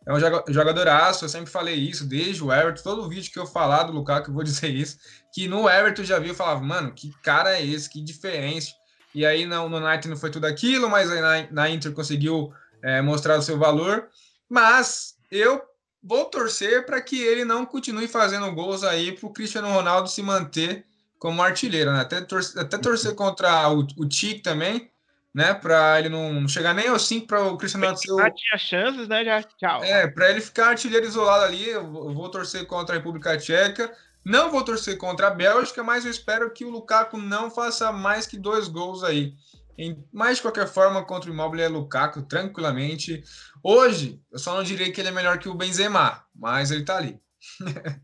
É 0.08 0.14
um 0.14 0.20
jogadoraço, 0.54 1.26
eu 1.26 1.30
sempre 1.30 1.52
falei 1.52 1.76
isso, 1.76 2.06
desde 2.06 2.42
o 2.42 2.54
Everton, 2.54 2.82
todo 2.82 3.10
vídeo 3.10 3.30
que 3.30 3.38
eu 3.38 3.46
falar 3.46 3.84
do 3.84 3.92
Lukaku, 3.92 4.30
eu 4.30 4.34
vou 4.34 4.44
dizer 4.46 4.70
isso, 4.70 4.98
que 5.34 5.50
no 5.50 5.70
Everton 5.70 6.06
já 6.06 6.18
vi, 6.18 6.30
eu 6.30 6.36
falava, 6.36 6.62
mano, 6.62 6.94
que 6.94 7.12
cara 7.22 7.58
é 7.58 7.66
esse, 7.66 7.90
que 7.90 8.02
diferente. 8.02 8.74
E 9.14 9.26
aí 9.26 9.46
no, 9.46 9.68
no 9.68 9.80
não 9.82 10.18
foi 10.18 10.32
tudo 10.32 10.46
aquilo, 10.46 10.90
mas 10.90 11.12
aí 11.12 11.20
na, 11.20 11.52
na 11.52 11.70
Inter 11.70 11.92
conseguiu 11.92 12.54
é, 12.82 13.02
mostrar 13.02 13.38
o 13.38 13.42
seu 13.42 13.58
valor. 13.58 14.08
Mas 14.48 15.16
eu 15.30 15.62
vou 16.02 16.24
torcer 16.26 16.86
para 16.86 17.02
que 17.02 17.22
ele 17.22 17.44
não 17.44 17.66
continue 17.66 18.08
fazendo 18.08 18.50
gols 18.54 18.86
aí 18.86 19.12
para 19.12 19.28
o 19.28 19.34
Cristiano 19.34 19.68
Ronaldo 19.68 20.08
se 20.08 20.22
manter 20.22 20.86
como 21.20 21.42
artilheiro, 21.42 21.92
né? 21.92 22.00
Até, 22.00 22.22
torcer, 22.22 22.62
até 22.62 22.78
torcer 22.78 23.14
contra 23.14 23.70
o, 23.70 23.86
o 23.98 24.08
Tic 24.08 24.42
também, 24.42 24.90
né? 25.38 25.54
Para 25.54 26.00
ele 26.00 26.10
não 26.10 26.48
chegar 26.48 26.74
nem 26.74 26.88
aos 26.88 27.06
5 27.06 27.28
para 27.28 27.44
o 27.44 27.58
Cristiano 27.60 27.86
Ronaldo 27.86 28.02
ser 28.02 28.12
o... 28.12 28.34
tinha 28.34 28.58
chances, 28.58 29.08
né? 29.08 29.24
Já, 29.24 29.44
tchau. 29.44 29.84
É, 29.84 30.08
para 30.08 30.32
ele 30.32 30.42
ficar 30.42 30.70
artilheiro 30.70 31.06
isolado 31.06 31.44
ali, 31.44 31.70
eu 31.70 32.12
vou 32.12 32.28
torcer 32.32 32.66
contra 32.66 32.96
a 32.96 32.98
República 32.98 33.38
Tcheca. 33.38 33.96
Não 34.26 34.50
vou 34.50 34.66
torcer 34.66 34.98
contra 34.98 35.28
a 35.28 35.30
Bélgica, 35.30 35.84
mas 35.84 36.06
eu 36.06 36.10
espero 36.10 36.52
que 36.52 36.66
o 36.66 36.72
Lukaku 36.72 37.18
não 37.18 37.52
faça 37.52 37.92
mais 37.92 38.26
que 38.26 38.36
dois 38.36 38.68
gols 38.68 39.04
aí. 39.04 39.36
Em, 39.78 40.04
mas 40.12 40.38
de 40.38 40.42
qualquer 40.42 40.68
forma, 40.68 41.06
contra 41.06 41.30
o 41.30 41.34
Immobile 41.34 41.62
é 41.62 41.68
Lukaku 41.68 42.24
tranquilamente. 42.24 43.24
Hoje, 43.62 44.20
eu 44.32 44.40
só 44.40 44.56
não 44.56 44.64
diria 44.64 44.92
que 44.92 45.00
ele 45.00 45.10
é 45.10 45.12
melhor 45.12 45.38
que 45.38 45.48
o 45.48 45.54
Benzema, 45.54 46.24
mas 46.36 46.72
ele 46.72 46.84
tá 46.84 46.98
ali. 46.98 47.20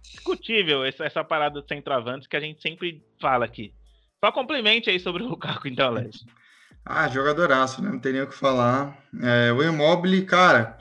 Discutível 0.00 0.84
essa, 0.84 1.04
essa 1.04 1.24
parada 1.24 1.60
de 1.60 1.66
centroavantes 1.66 2.28
que 2.28 2.36
a 2.36 2.40
gente 2.40 2.62
sempre 2.62 3.04
fala 3.20 3.44
aqui. 3.44 3.74
Só 4.24 4.30
complemente 4.30 4.88
aí 4.88 5.00
sobre 5.00 5.24
o 5.24 5.28
Lukaku, 5.28 5.66
então, 5.66 5.90
Léo. 5.90 6.10
Ah, 6.84 7.08
jogadoraço, 7.08 7.82
né? 7.82 7.90
Não 7.90 7.98
tem 7.98 8.12
nem 8.12 8.22
o 8.22 8.26
que 8.26 8.34
falar. 8.34 8.96
É, 9.22 9.52
o 9.52 9.62
Immobile, 9.62 10.24
cara, 10.24 10.78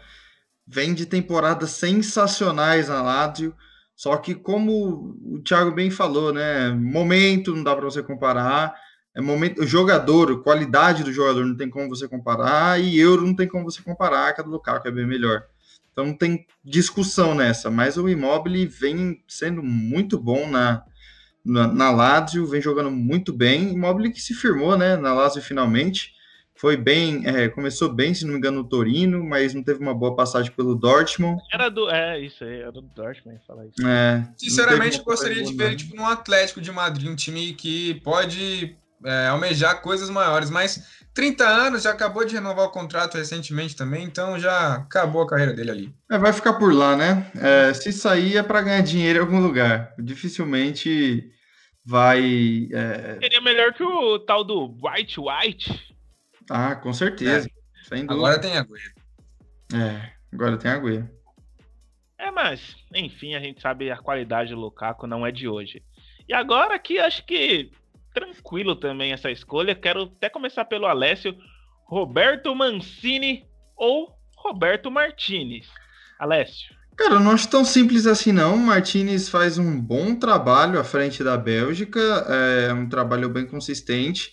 vem 0.66 0.94
de 0.94 1.06
temporadas 1.06 1.72
sensacionais 1.72 2.88
na 2.90 3.02
Lazio. 3.02 3.56
Só 3.96 4.16
que, 4.18 4.36
como 4.36 5.18
o 5.24 5.42
Thiago 5.44 5.72
bem 5.72 5.90
falou, 5.90 6.32
né? 6.32 6.70
Momento 6.70 7.56
não 7.56 7.64
dá 7.64 7.76
para 7.76 7.86
você 7.86 8.02
comparar 8.04 8.76
é 9.18 9.22
momento, 9.22 9.66
jogador, 9.66 10.44
qualidade 10.44 11.04
do 11.04 11.12
jogador 11.12 11.44
não 11.44 11.56
tem 11.56 11.72
como 11.72 11.90
você 11.90 12.08
comparar, 12.08 12.80
e 12.80 13.00
euro 13.00 13.26
não 13.26 13.36
tem 13.36 13.48
como 13.48 13.64
você 13.64 13.82
comparar, 13.82 14.32
que 14.32 14.42
a 14.42 14.44
do 14.44 14.62
é 14.86 14.92
bem 14.92 15.08
melhor. 15.08 15.44
Então 15.92 16.06
não 16.06 16.14
tem 16.14 16.46
discussão 16.64 17.34
nessa, 17.34 17.72
mas 17.72 17.98
o 17.98 18.08
Immobile 18.08 18.68
vem 18.68 19.24
sendo 19.28 19.64
muito 19.64 20.20
bom 20.20 20.48
na, 20.48 20.84
na, 21.48 21.68
na 21.68 21.90
Lazio, 21.90 22.46
vem 22.46 22.62
jogando 22.62 22.92
muito 22.92 23.32
bem, 23.32 23.74
Immobile 23.74 24.12
que 24.12 24.22
se 24.22 24.34
firmou, 24.34 24.78
né, 24.78 24.98
na 24.98 25.14
Lazio 25.14 25.42
finalmente, 25.42 26.14
foi 26.54 26.76
bem, 26.76 27.22
é, 27.26 27.48
começou 27.48 27.94
bem, 27.94 28.14
se 28.14 28.26
não 28.26 28.34
me 28.34 28.40
engano, 28.40 28.58
no 28.58 28.68
Torino, 28.68 29.24
mas 29.24 29.54
não 29.54 29.64
teve 29.64 29.80
uma 29.80 29.94
boa 29.94 30.16
passagem 30.16 30.52
pelo 30.52 30.76
Dortmund. 30.76 31.40
Era 31.54 31.70
do, 31.70 31.90
é, 31.90 32.20
isso 32.20 32.44
aí, 32.44 32.62
era 32.62 32.72
do 32.72 32.82
Dortmund, 32.82 33.40
falar 33.46 33.66
isso. 33.68 33.88
É, 33.88 34.28
Sinceramente, 34.36 35.02
gostaria 35.04 35.44
de 35.44 35.54
ver 35.54 35.68
ele 35.68 35.76
tipo, 35.76 35.96
no 35.96 36.06
Atlético 36.06 36.60
de 36.60 36.72
Madrid, 36.72 37.10
um 37.10 37.16
time 37.16 37.54
que 37.54 38.02
pode 38.04 38.76
é, 39.06 39.28
almejar 39.28 39.82
coisas 39.82 40.10
maiores, 40.10 40.50
mas 40.50 40.84
30 41.14 41.48
anos, 41.48 41.84
já 41.84 41.92
acabou 41.92 42.26
de 42.26 42.34
renovar 42.34 42.66
o 42.66 42.72
contrato 42.72 43.18
recentemente 43.18 43.76
também, 43.76 44.04
então 44.04 44.40
já 44.40 44.76
acabou 44.76 45.22
a 45.22 45.28
carreira 45.28 45.54
dele 45.54 45.72
ali. 45.72 45.96
É, 46.12 46.18
vai 46.18 46.34
ficar 46.34 46.54
por 46.54 46.74
lá, 46.74 46.96
né? 46.96 47.32
É, 47.40 47.74
se 47.74 47.94
sair 47.94 48.38
é 48.38 48.44
para 48.44 48.64
ganhar 48.64 48.82
dinheiro 48.82 49.20
em 49.20 49.22
algum 49.22 49.40
lugar. 49.40 49.94
Dificilmente 50.00 51.32
vai. 51.88 52.67
É... 52.73 53.17
Seria 53.19 53.41
melhor 53.41 53.73
que 53.73 53.82
o 53.82 54.19
tal 54.19 54.43
do 54.43 54.78
White 54.84 55.19
White. 55.19 55.95
Ah, 56.50 56.76
com 56.76 56.91
certeza. 56.91 57.50
É. 57.91 58.00
Agora 58.02 58.39
tem 58.39 58.58
Agüero. 58.58 58.93
É, 59.73 60.12
agora 60.34 60.58
tem 60.58 60.69
Agüero. 60.69 61.10
É, 62.17 62.30
mas, 62.30 62.76
enfim, 62.93 63.36
a 63.36 63.39
gente 63.39 63.62
sabe 63.62 63.89
a 63.89 63.97
qualidade 63.97 64.50
do 64.50 64.60
Lukaku 64.60 65.08
não 65.08 65.26
é 65.26 65.32
de 65.32 65.47
hoje. 65.47 65.82
E 66.28 66.34
agora 66.34 66.76
aqui, 66.76 67.00
acho 67.00 67.26
que 67.26 67.71
tranquilo 68.13 68.76
também 68.76 69.13
essa 69.13 69.32
escolha. 69.32 69.76
Quero 69.76 70.04
até 70.04 70.30
começar 70.30 70.65
pelo 70.65 70.88
Alessio. 70.88 71.38
Roberto 71.86 72.54
Mancini 72.54 73.45
ou 73.78 74.13
Roberto 74.36 74.91
Martinez? 74.91 75.69
Alessio. 76.19 76.76
Cara, 76.98 77.14
eu 77.14 77.20
não 77.20 77.32
acho 77.32 77.48
tão 77.48 77.64
simples 77.64 78.08
assim, 78.08 78.32
não. 78.32 78.58
Martinez 78.58 79.30
faz 79.30 79.60
um 79.60 79.80
bom 79.80 80.16
trabalho 80.16 80.80
à 80.80 80.84
frente 80.84 81.24
da 81.24 81.38
Bélgica, 81.38 82.02
é 82.28 82.74
um 82.74 82.90
trabalho 82.90 83.30
bem 83.30 83.46
consistente. 83.46 84.32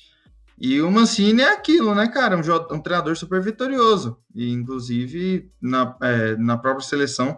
E 0.58 0.80
o 0.80 0.90
Mancini 0.90 1.42
é 1.42 1.52
aquilo, 1.52 1.94
né, 1.94 2.08
cara? 2.08 2.36
Um, 2.36 2.74
um 2.74 2.80
treinador 2.80 3.14
super 3.16 3.42
vitorioso. 3.42 4.16
E, 4.34 4.50
inclusive, 4.50 5.50
na, 5.60 5.94
é, 6.02 6.36
na 6.36 6.56
própria 6.56 6.86
seleção, 6.86 7.36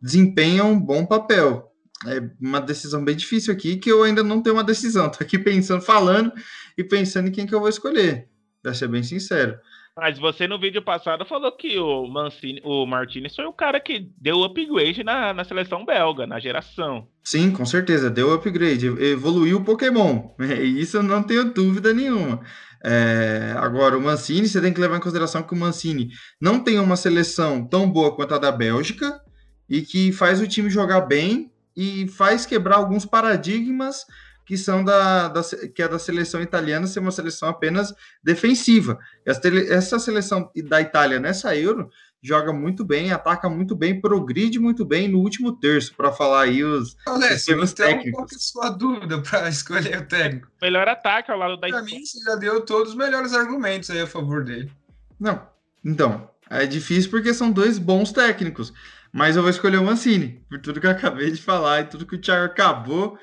desempenha 0.00 0.62
um 0.64 0.78
bom 0.78 1.04
papel. 1.04 1.72
É 2.06 2.22
uma 2.40 2.60
decisão 2.60 3.04
bem 3.04 3.16
difícil 3.16 3.52
aqui, 3.52 3.76
que 3.76 3.90
eu 3.90 4.04
ainda 4.04 4.22
não 4.22 4.40
tenho 4.40 4.54
uma 4.54 4.64
decisão. 4.64 5.08
Tô 5.10 5.24
aqui 5.24 5.38
pensando, 5.38 5.82
falando 5.82 6.32
e 6.76 6.84
pensando 6.84 7.26
em 7.28 7.32
quem 7.32 7.46
que 7.46 7.54
eu 7.54 7.58
vou 7.58 7.68
escolher, 7.68 8.28
pra 8.62 8.72
ser 8.72 8.86
bem 8.86 9.02
sincero. 9.02 9.58
Mas 10.00 10.16
você 10.16 10.46
no 10.46 10.60
vídeo 10.60 10.80
passado 10.80 11.26
falou 11.26 11.50
que 11.50 11.76
o 11.76 12.06
Mancini, 12.06 12.60
o 12.62 12.86
Martinez 12.86 13.34
foi 13.34 13.46
o 13.46 13.52
cara 13.52 13.80
que 13.80 14.08
deu 14.16 14.44
upgrade 14.44 15.02
na, 15.02 15.34
na 15.34 15.42
seleção 15.42 15.84
belga, 15.84 16.24
na 16.24 16.38
geração. 16.38 17.08
Sim, 17.24 17.50
com 17.50 17.66
certeza, 17.66 18.08
deu 18.08 18.32
upgrade, 18.32 18.86
evoluiu 18.86 19.56
o 19.56 19.64
Pokémon. 19.64 20.30
Isso 20.62 20.98
eu 20.98 21.02
não 21.02 21.20
tenho 21.20 21.52
dúvida 21.52 21.92
nenhuma. 21.92 22.40
É, 22.84 23.56
agora, 23.56 23.98
o 23.98 24.00
Mancini, 24.00 24.46
você 24.46 24.60
tem 24.60 24.72
que 24.72 24.80
levar 24.80 24.98
em 24.98 25.00
consideração 25.00 25.42
que 25.42 25.52
o 25.52 25.56
Mancini 25.56 26.10
não 26.40 26.60
tem 26.60 26.78
uma 26.78 26.94
seleção 26.94 27.66
tão 27.66 27.90
boa 27.90 28.14
quanto 28.14 28.34
a 28.34 28.38
da 28.38 28.52
Bélgica 28.52 29.20
e 29.68 29.82
que 29.82 30.12
faz 30.12 30.40
o 30.40 30.46
time 30.46 30.70
jogar 30.70 31.00
bem 31.00 31.50
e 31.76 32.06
faz 32.06 32.46
quebrar 32.46 32.76
alguns 32.76 33.04
paradigmas 33.04 34.04
que 34.48 34.56
são 34.56 34.82
da, 34.82 35.28
da, 35.28 35.42
que 35.74 35.82
é 35.82 35.86
da 35.86 35.98
seleção 35.98 36.40
italiana 36.40 36.86
ser 36.86 37.00
uma 37.00 37.10
seleção 37.10 37.50
apenas 37.50 37.94
defensiva. 38.24 38.98
Essa 39.26 39.98
seleção 39.98 40.50
da 40.64 40.80
Itália 40.80 41.20
nessa 41.20 41.54
Euro 41.54 41.90
joga 42.22 42.50
muito 42.50 42.82
bem, 42.82 43.12
ataca 43.12 43.46
muito 43.50 43.76
bem, 43.76 44.00
progride 44.00 44.58
muito 44.58 44.86
bem 44.86 45.06
no 45.06 45.18
último 45.18 45.52
terço, 45.52 45.94
para 45.94 46.10
falar 46.12 46.44
aí 46.44 46.64
os, 46.64 46.96
os 47.06 47.44
termos 47.44 47.72
então, 47.72 47.86
técnicos. 47.86 48.12
Qual 48.12 48.26
é 48.26 48.34
a 48.34 48.38
sua 48.38 48.70
dúvida 48.70 49.20
para 49.20 49.48
escolher 49.52 49.98
o 49.98 50.06
técnico? 50.06 50.48
Melhor 50.62 50.88
ataque 50.88 51.30
ao 51.30 51.36
lado 51.36 51.58
da 51.58 51.68
Itália. 51.68 51.86
Para 51.86 51.94
mim, 51.94 52.06
você 52.06 52.18
já 52.24 52.34
deu 52.36 52.62
todos 52.62 52.92
os 52.92 52.96
melhores 52.96 53.34
argumentos 53.34 53.90
aí 53.90 54.00
a 54.00 54.06
favor 54.06 54.42
dele. 54.42 54.72
Não, 55.20 55.46
então, 55.84 56.30
é 56.48 56.64
difícil 56.64 57.10
porque 57.10 57.34
são 57.34 57.52
dois 57.52 57.78
bons 57.78 58.12
técnicos, 58.12 58.72
mas 59.12 59.36
eu 59.36 59.42
vou 59.42 59.50
escolher 59.50 59.76
o 59.76 59.84
Mancini, 59.84 60.42
por 60.48 60.58
tudo 60.58 60.80
que 60.80 60.86
eu 60.86 60.90
acabei 60.90 61.30
de 61.30 61.42
falar 61.42 61.82
e 61.82 61.84
tudo 61.84 62.06
que 62.06 62.16
o 62.16 62.18
Thiago 62.18 62.46
acabou 62.46 63.18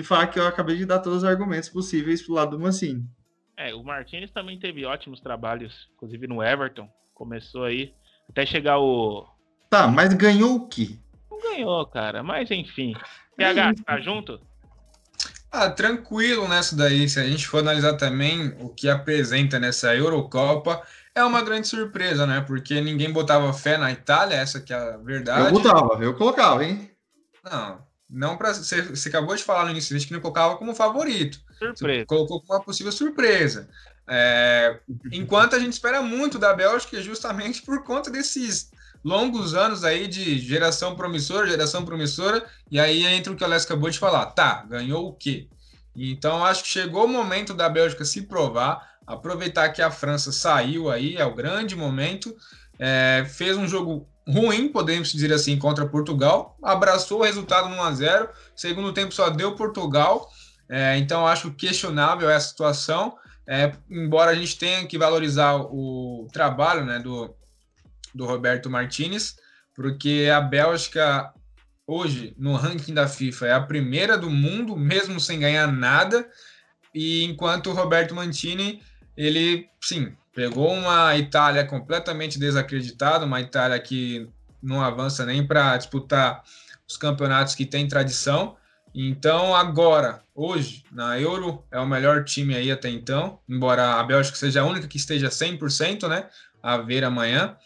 de 0.00 0.06
falar 0.06 0.26
que 0.28 0.38
eu 0.38 0.46
acabei 0.46 0.76
de 0.76 0.86
dar 0.86 0.98
todos 0.98 1.18
os 1.18 1.24
argumentos 1.24 1.68
possíveis 1.68 2.22
pro 2.22 2.34
lado 2.34 2.56
do 2.56 2.62
Mancini. 2.62 3.04
É, 3.56 3.74
o 3.74 3.84
Martinez 3.84 4.30
também 4.30 4.58
teve 4.58 4.84
ótimos 4.84 5.20
trabalhos, 5.20 5.88
inclusive 5.94 6.26
no 6.26 6.42
Everton. 6.42 6.88
Começou 7.14 7.64
aí 7.64 7.92
até 8.28 8.46
chegar 8.46 8.78
o. 8.78 9.26
Tá, 9.68 9.86
mas 9.86 10.14
ganhou 10.14 10.56
o 10.56 10.68
quê? 10.68 10.98
Não 11.30 11.38
ganhou, 11.38 11.86
cara, 11.86 12.22
mas 12.22 12.50
enfim. 12.50 12.94
PH, 13.36 13.74
tá 13.84 14.00
junto? 14.00 14.40
Ah, 15.52 15.68
tranquilo 15.68 16.48
nessa 16.48 16.76
daí. 16.76 17.08
Se 17.08 17.18
a 17.20 17.26
gente 17.26 17.46
for 17.46 17.58
analisar 17.58 17.96
também 17.96 18.54
o 18.60 18.68
que 18.68 18.88
apresenta 18.88 19.58
nessa 19.58 19.94
Eurocopa, 19.94 20.82
é 21.14 21.24
uma 21.24 21.42
grande 21.42 21.68
surpresa, 21.68 22.26
né? 22.26 22.40
Porque 22.40 22.80
ninguém 22.80 23.12
botava 23.12 23.52
fé 23.52 23.76
na 23.76 23.90
Itália, 23.90 24.36
essa 24.36 24.60
que 24.60 24.72
é 24.72 24.76
a 24.76 24.96
verdade. 24.96 25.46
Eu 25.46 25.52
botava, 25.52 26.04
eu 26.04 26.14
colocava, 26.14 26.64
hein? 26.64 26.90
Não, 27.44 27.82
não 28.10 28.36
para 28.36 28.52
você, 28.52 28.82
você 28.82 29.08
acabou 29.08 29.36
de 29.36 29.42
falar 29.42 29.64
no 29.64 29.70
início 29.70 29.98
que 29.98 30.12
não 30.12 30.20
colocava 30.20 30.56
como 30.56 30.74
favorito. 30.74 31.40
Surpresa. 31.58 32.00
Você 32.00 32.06
colocou 32.06 32.40
como 32.40 32.58
uma 32.58 32.64
possível 32.64 32.90
surpresa. 32.90 33.68
É, 34.08 34.80
enquanto 35.12 35.54
a 35.54 35.58
gente 35.58 35.72
espera 35.72 36.02
muito 36.02 36.38
da 36.38 36.52
Bélgica, 36.52 37.00
justamente 37.00 37.62
por 37.62 37.84
conta 37.84 38.10
desses 38.10 38.70
longos 39.04 39.54
anos 39.54 39.84
aí 39.84 40.08
de 40.08 40.38
geração 40.38 40.96
promissora, 40.96 41.48
geração 41.48 41.84
promissora, 41.84 42.44
e 42.70 42.80
aí 42.80 43.06
entra 43.06 43.32
o 43.32 43.36
que 43.36 43.42
o 43.42 43.46
Alessio 43.46 43.68
acabou 43.68 43.88
de 43.88 43.98
falar. 43.98 44.26
Tá, 44.26 44.64
ganhou 44.68 45.08
o 45.08 45.12
quê? 45.12 45.48
Então 45.94 46.44
acho 46.44 46.64
que 46.64 46.68
chegou 46.68 47.04
o 47.04 47.08
momento 47.08 47.54
da 47.54 47.68
Bélgica 47.68 48.04
se 48.04 48.22
provar, 48.22 48.98
aproveitar 49.06 49.68
que 49.70 49.82
a 49.82 49.90
França 49.90 50.32
saiu 50.32 50.90
aí, 50.90 51.16
é 51.16 51.24
o 51.24 51.34
grande 51.34 51.76
momento, 51.76 52.34
é, 52.78 53.24
fez 53.28 53.56
um 53.56 53.68
jogo 53.68 54.08
ruim, 54.30 54.68
podemos 54.68 55.12
dizer 55.12 55.32
assim, 55.32 55.58
contra 55.58 55.86
Portugal. 55.86 56.56
Abraçou 56.62 57.20
o 57.20 57.24
resultado 57.24 57.68
1 57.68 57.82
a 57.82 57.92
0 57.92 58.28
Segundo 58.54 58.92
tempo 58.92 59.12
só 59.12 59.30
deu 59.30 59.54
Portugal. 59.54 60.28
É, 60.68 60.96
então 60.98 61.26
acho 61.26 61.52
questionável 61.52 62.30
essa 62.30 62.48
situação. 62.48 63.16
É, 63.46 63.72
embora 63.90 64.30
a 64.30 64.34
gente 64.34 64.56
tenha 64.56 64.86
que 64.86 64.96
valorizar 64.96 65.56
o 65.56 66.28
trabalho 66.32 66.84
né, 66.84 67.00
do, 67.00 67.34
do 68.14 68.24
Roberto 68.24 68.70
Martinez, 68.70 69.34
porque 69.74 70.30
a 70.32 70.40
Bélgica 70.40 71.32
hoje 71.86 72.34
no 72.38 72.54
ranking 72.54 72.94
da 72.94 73.08
FIFA 73.08 73.46
é 73.46 73.52
a 73.52 73.60
primeira 73.60 74.16
do 74.16 74.30
mundo, 74.30 74.76
mesmo 74.76 75.18
sem 75.18 75.40
ganhar 75.40 75.66
nada. 75.66 76.28
E 76.94 77.24
enquanto 77.24 77.70
o 77.70 77.72
Roberto 77.72 78.14
Mantini, 78.14 78.80
ele 79.16 79.68
sim 79.82 80.14
Pegou 80.32 80.72
uma 80.72 81.16
Itália 81.16 81.66
completamente 81.66 82.38
desacreditada, 82.38 83.26
uma 83.26 83.40
Itália 83.40 83.78
que 83.80 84.28
não 84.62 84.80
avança 84.80 85.26
nem 85.26 85.44
para 85.44 85.76
disputar 85.76 86.42
os 86.88 86.96
campeonatos 86.96 87.54
que 87.54 87.66
tem 87.66 87.88
tradição. 87.88 88.56
Então, 88.94 89.54
agora, 89.54 90.22
hoje, 90.34 90.84
na 90.92 91.18
Euro, 91.18 91.64
é 91.70 91.78
o 91.78 91.86
melhor 91.86 92.24
time 92.24 92.54
aí 92.54 92.70
até 92.70 92.88
então, 92.88 93.40
embora 93.48 93.94
a 93.94 94.02
Bélgica 94.02 94.36
seja 94.36 94.60
a 94.60 94.64
única 94.64 94.88
que 94.88 94.96
esteja 94.96 95.28
100%, 95.28 96.08
né? 96.08 96.28
A 96.62 96.76
ver 96.76 97.04
amanhã 97.04 97.56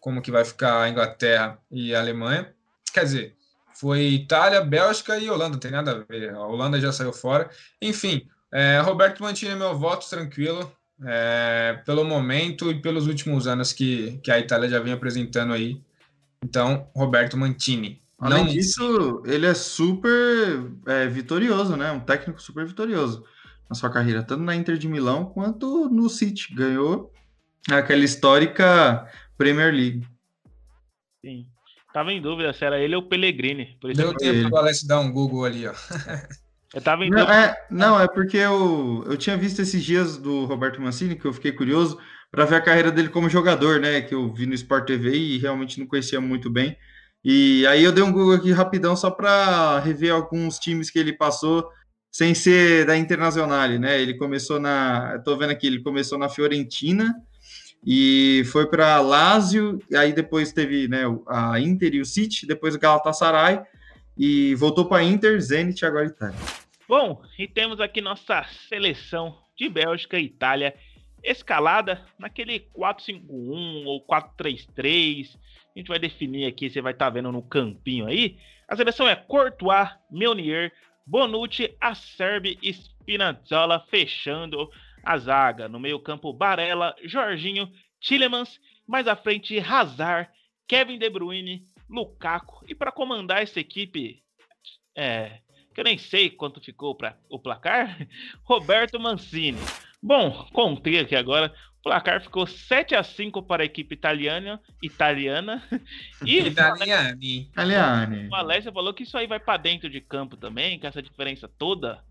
como 0.00 0.22
que 0.22 0.30
vai 0.30 0.44
ficar 0.44 0.82
a 0.82 0.88
Inglaterra 0.88 1.58
e 1.70 1.94
a 1.94 2.00
Alemanha. 2.00 2.52
Quer 2.92 3.04
dizer, 3.04 3.36
foi 3.74 4.02
Itália, 4.06 4.60
Bélgica 4.60 5.16
e 5.18 5.30
Holanda, 5.30 5.52
não 5.52 5.60
tem 5.60 5.70
nada 5.70 5.92
a 5.92 6.12
ver. 6.12 6.34
A 6.34 6.40
Holanda 6.44 6.80
já 6.80 6.92
saiu 6.92 7.12
fora. 7.12 7.48
Enfim, 7.80 8.28
é, 8.52 8.80
Roberto 8.80 9.22
Mantini 9.22 9.54
meu 9.54 9.78
voto, 9.78 10.08
tranquilo 10.08 10.72
é, 11.04 11.80
pelo 11.84 12.04
momento 12.04 12.70
e 12.70 12.80
pelos 12.80 13.06
últimos 13.06 13.46
anos 13.46 13.72
que, 13.72 14.18
que 14.22 14.30
a 14.30 14.38
Itália 14.38 14.68
já 14.68 14.80
vem 14.80 14.92
apresentando 14.92 15.52
aí. 15.52 15.80
Então, 16.42 16.88
Roberto 16.94 17.36
Mantini. 17.36 18.00
Além 18.18 18.44
Não... 18.44 18.52
disso, 18.52 19.22
ele 19.26 19.46
é 19.46 19.54
super 19.54 20.70
é, 20.86 21.06
vitorioso, 21.06 21.76
né? 21.76 21.92
Um 21.92 22.00
técnico 22.00 22.42
super 22.42 22.66
vitorioso 22.66 23.24
na 23.68 23.76
sua 23.76 23.90
carreira, 23.90 24.22
tanto 24.22 24.42
na 24.42 24.56
Inter 24.56 24.76
de 24.76 24.88
Milão 24.88 25.26
quanto 25.26 25.88
no 25.88 26.08
City. 26.08 26.54
Ganhou 26.54 27.12
aquela 27.70 28.04
histórica 28.04 29.06
Premier 29.36 29.72
League. 29.72 30.06
Sim. 31.24 31.46
Tava 31.92 32.12
em 32.12 32.20
dúvida 32.20 32.52
se 32.52 32.64
era 32.64 32.78
ele 32.78 32.96
ou 32.96 33.02
o 33.02 33.08
Pellegrini. 33.08 33.76
Por 33.80 33.90
isso 33.90 34.00
Deu 34.00 34.14
tempo 34.14 34.50
para 34.50 34.70
o 34.70 34.86
dar 34.86 35.00
um 35.00 35.12
Google 35.12 35.44
ali, 35.44 35.66
ó. 35.66 35.74
Eu 36.74 36.82
tava 36.82 37.06
não, 37.06 37.22
é, 37.22 37.56
não, 37.70 38.00
é 38.00 38.06
porque 38.06 38.36
eu, 38.36 39.02
eu 39.06 39.16
tinha 39.16 39.36
visto 39.36 39.60
esses 39.60 39.82
dias 39.82 40.18
do 40.18 40.44
Roberto 40.44 40.80
Mancini, 40.80 41.16
que 41.16 41.24
eu 41.24 41.32
fiquei 41.32 41.52
curioso 41.52 41.98
para 42.30 42.44
ver 42.44 42.56
a 42.56 42.60
carreira 42.60 42.92
dele 42.92 43.08
como 43.08 43.28
jogador, 43.28 43.80
né? 43.80 44.02
Que 44.02 44.14
eu 44.14 44.32
vi 44.32 44.44
no 44.44 44.54
Sport 44.54 44.86
TV 44.86 45.16
e 45.16 45.38
realmente 45.38 45.80
não 45.80 45.86
conhecia 45.86 46.20
muito 46.20 46.50
bem. 46.50 46.76
E 47.24 47.66
aí 47.66 47.82
eu 47.82 47.92
dei 47.92 48.04
um 48.04 48.12
Google 48.12 48.34
aqui 48.34 48.52
rapidão 48.52 48.94
só 48.94 49.10
para 49.10 49.78
rever 49.80 50.12
alguns 50.12 50.58
times 50.58 50.90
que 50.90 50.98
ele 50.98 51.12
passou 51.12 51.68
sem 52.12 52.34
ser 52.34 52.86
da 52.86 52.96
Internacional, 52.96 53.68
né? 53.70 54.00
Ele 54.00 54.14
começou 54.14 54.60
na, 54.60 55.16
estou 55.16 55.38
vendo 55.38 55.50
aqui, 55.50 55.66
ele 55.66 55.82
começou 55.82 56.18
na 56.18 56.28
Fiorentina 56.28 57.14
e 57.86 58.42
foi 58.52 58.66
para 58.66 59.00
Lazio, 59.00 59.78
e 59.90 59.96
aí 59.96 60.12
depois 60.12 60.52
teve, 60.52 60.88
né, 60.88 61.02
a 61.28 61.60
Inter 61.60 61.94
e 61.94 62.00
o 62.00 62.04
City, 62.04 62.46
depois 62.46 62.74
o 62.74 62.78
Galatasaray 62.78 63.60
e 64.18 64.54
voltou 64.56 64.84
para 64.84 65.04
Inter, 65.04 65.40
Zenit 65.40 65.82
e 65.82 65.86
agora 65.86 66.06
Itália. 66.06 66.38
Bom, 66.88 67.22
e 67.38 67.46
temos 67.46 67.80
aqui 67.80 68.00
nossa 68.00 68.44
seleção 68.68 69.38
de 69.56 69.68
Bélgica 69.68 70.18
e 70.18 70.24
Itália 70.24 70.74
escalada 71.22 72.04
naquele 72.18 72.60
4-5-1 72.76 73.84
ou 73.86 74.04
4-3-3. 74.06 75.36
A 75.74 75.78
gente 75.78 75.88
vai 75.88 75.98
definir 75.98 76.46
aqui, 76.46 76.70
você 76.70 76.80
vai 76.80 76.92
estar 76.92 77.06
tá 77.06 77.10
vendo 77.10 77.30
no 77.30 77.42
campinho 77.42 78.06
aí. 78.06 78.38
A 78.66 78.76
seleção 78.76 79.08
é 79.08 79.14
Courtois, 79.14 79.88
Meunier, 80.10 80.72
Bonucci, 81.06 81.74
Acerbi 81.80 82.58
e 82.62 82.70
Spinazzola 82.72 83.84
fechando 83.90 84.70
a 85.02 85.18
zaga. 85.18 85.68
No 85.68 85.78
meio 85.78 85.98
campo, 86.00 86.32
Barella, 86.32 86.94
Jorginho, 87.04 87.70
Tillemans, 88.00 88.60
mais 88.86 89.06
à 89.06 89.16
frente, 89.16 89.58
Hazard, 89.58 90.28
Kevin 90.66 90.98
De 90.98 91.08
Bruyne, 91.08 91.64
Lukaku. 91.88 92.64
E 92.68 92.74
para 92.74 92.92
comandar 92.92 93.42
essa 93.42 93.60
equipe, 93.60 94.22
é, 94.96 95.40
que 95.74 95.80
eu 95.80 95.84
nem 95.84 95.96
sei 95.96 96.30
quanto 96.30 96.60
ficou 96.60 96.94
para 96.94 97.16
o 97.28 97.38
placar, 97.38 97.96
Roberto 98.44 98.98
Mancini. 98.98 99.60
Bom, 100.02 100.46
contei 100.52 100.98
aqui 100.98 101.16
agora. 101.16 101.52
O 101.80 101.82
placar 101.82 102.20
ficou 102.20 102.46
7 102.46 102.94
a 102.94 103.02
5 103.02 103.42
para 103.44 103.62
a 103.62 103.66
equipe 103.66 103.94
italiana, 103.94 104.60
italiana. 104.82 105.62
E 106.26 106.38
Italiani. 106.38 107.42
Italiani. 107.42 108.28
O 108.28 108.34
Alessio 108.34 108.72
falou 108.72 108.92
que 108.92 109.04
isso 109.04 109.16
aí 109.16 109.26
vai 109.26 109.38
para 109.38 109.56
dentro 109.56 109.88
de 109.88 110.00
campo 110.00 110.36
também, 110.36 110.78
com 110.78 110.86
essa 110.86 111.00
diferença 111.00 111.48
toda. 111.48 112.04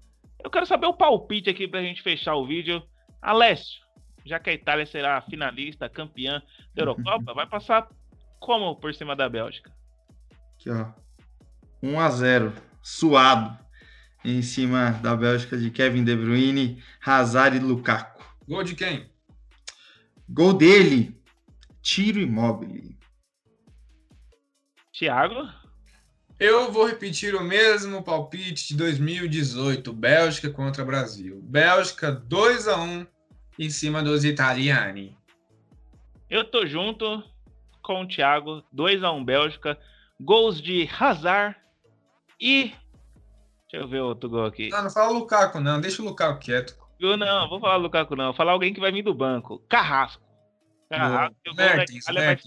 Eu 0.44 0.50
quero 0.50 0.66
saber 0.66 0.88
o 0.88 0.94
palpite 0.94 1.50
aqui 1.50 1.68
para 1.68 1.80
a 1.80 1.84
gente 1.84 2.02
fechar 2.02 2.36
o 2.36 2.48
vídeo. 2.48 2.82
Alessio, 3.22 3.82
já 4.26 4.40
que 4.40 4.50
a 4.50 4.54
Itália 4.54 4.86
será 4.86 5.22
finalista, 5.22 5.90
campeã 5.90 6.42
da 6.74 6.84
Eurocopa, 6.84 7.34
vai 7.34 7.48
passar 7.48 7.88
como 8.40 8.76
por 8.76 8.94
cima 8.94 9.16
da 9.16 9.30
Bélgica? 9.30 9.72
Aqui, 10.56 10.70
ó. 10.70 10.92
1 11.82 12.00
a 12.00 12.10
0 12.10 12.54
suado 12.82 13.58
em 14.24 14.42
cima 14.42 14.92
da 15.02 15.16
Bélgica 15.16 15.58
de 15.58 15.70
Kevin 15.70 16.04
De 16.04 16.16
Bruyne, 16.16 16.84
Hazard 17.06 17.58
e 17.58 17.60
Lukaku. 17.60 18.24
Gol 18.48 18.64
de 18.64 18.76
quem? 18.76 19.10
Gol 20.28 20.54
dele, 20.54 21.16
Tiro 21.82 22.20
Imóvel. 22.20 22.96
Thiago? 24.92 25.48
Eu 26.40 26.72
vou 26.72 26.86
repetir 26.86 27.36
o 27.36 27.44
mesmo 27.44 28.04
palpite 28.04 28.68
de 28.68 28.78
2018, 28.78 29.92
Bélgica 29.94 30.50
contra 30.50 30.86
Brasil. 30.86 31.40
Bélgica 31.44 32.12
2 32.12 32.68
a 32.68 32.78
1 32.78 33.08
em 33.60 33.70
cima 33.70 34.04
dos 34.04 34.24
italiani. 34.24 35.18
Eu 36.30 36.44
tô 36.44 36.66
junto 36.66 37.24
com 37.88 38.02
o 38.02 38.08
Thiago, 38.08 38.62
2 38.74 39.02
a 39.02 39.12
1 39.14 39.24
Bélgica, 39.24 39.80
gols 40.20 40.62
de 40.62 40.90
Hazard 41.00 41.56
e 42.40 42.74
Deixa 43.70 43.84
eu 43.84 43.88
ver 43.88 44.00
outro 44.00 44.30
gol 44.30 44.46
aqui. 44.46 44.70
Não, 44.70 44.84
não 44.84 44.90
fala 44.90 45.12
Lukaku 45.12 45.60
não, 45.60 45.80
deixa 45.80 46.02
o 46.02 46.06
Lukaku 46.06 46.40
quieto. 46.40 46.78
Eu 47.00 47.18
não, 47.18 47.50
vou 47.50 47.60
falar 47.60 47.76
Lukaku 47.78 48.16
não, 48.16 48.26
vou 48.26 48.34
falar 48.34 48.54
alguém 48.54 48.74
que 48.74 48.80
vai 48.80 48.92
vir 48.92 49.04
do 49.04 49.14
banco. 49.14 49.60
Carrasco. 49.70 50.24
Carrasco. 50.90 51.36
Mertens, 51.56 52.06
vai, 52.06 52.38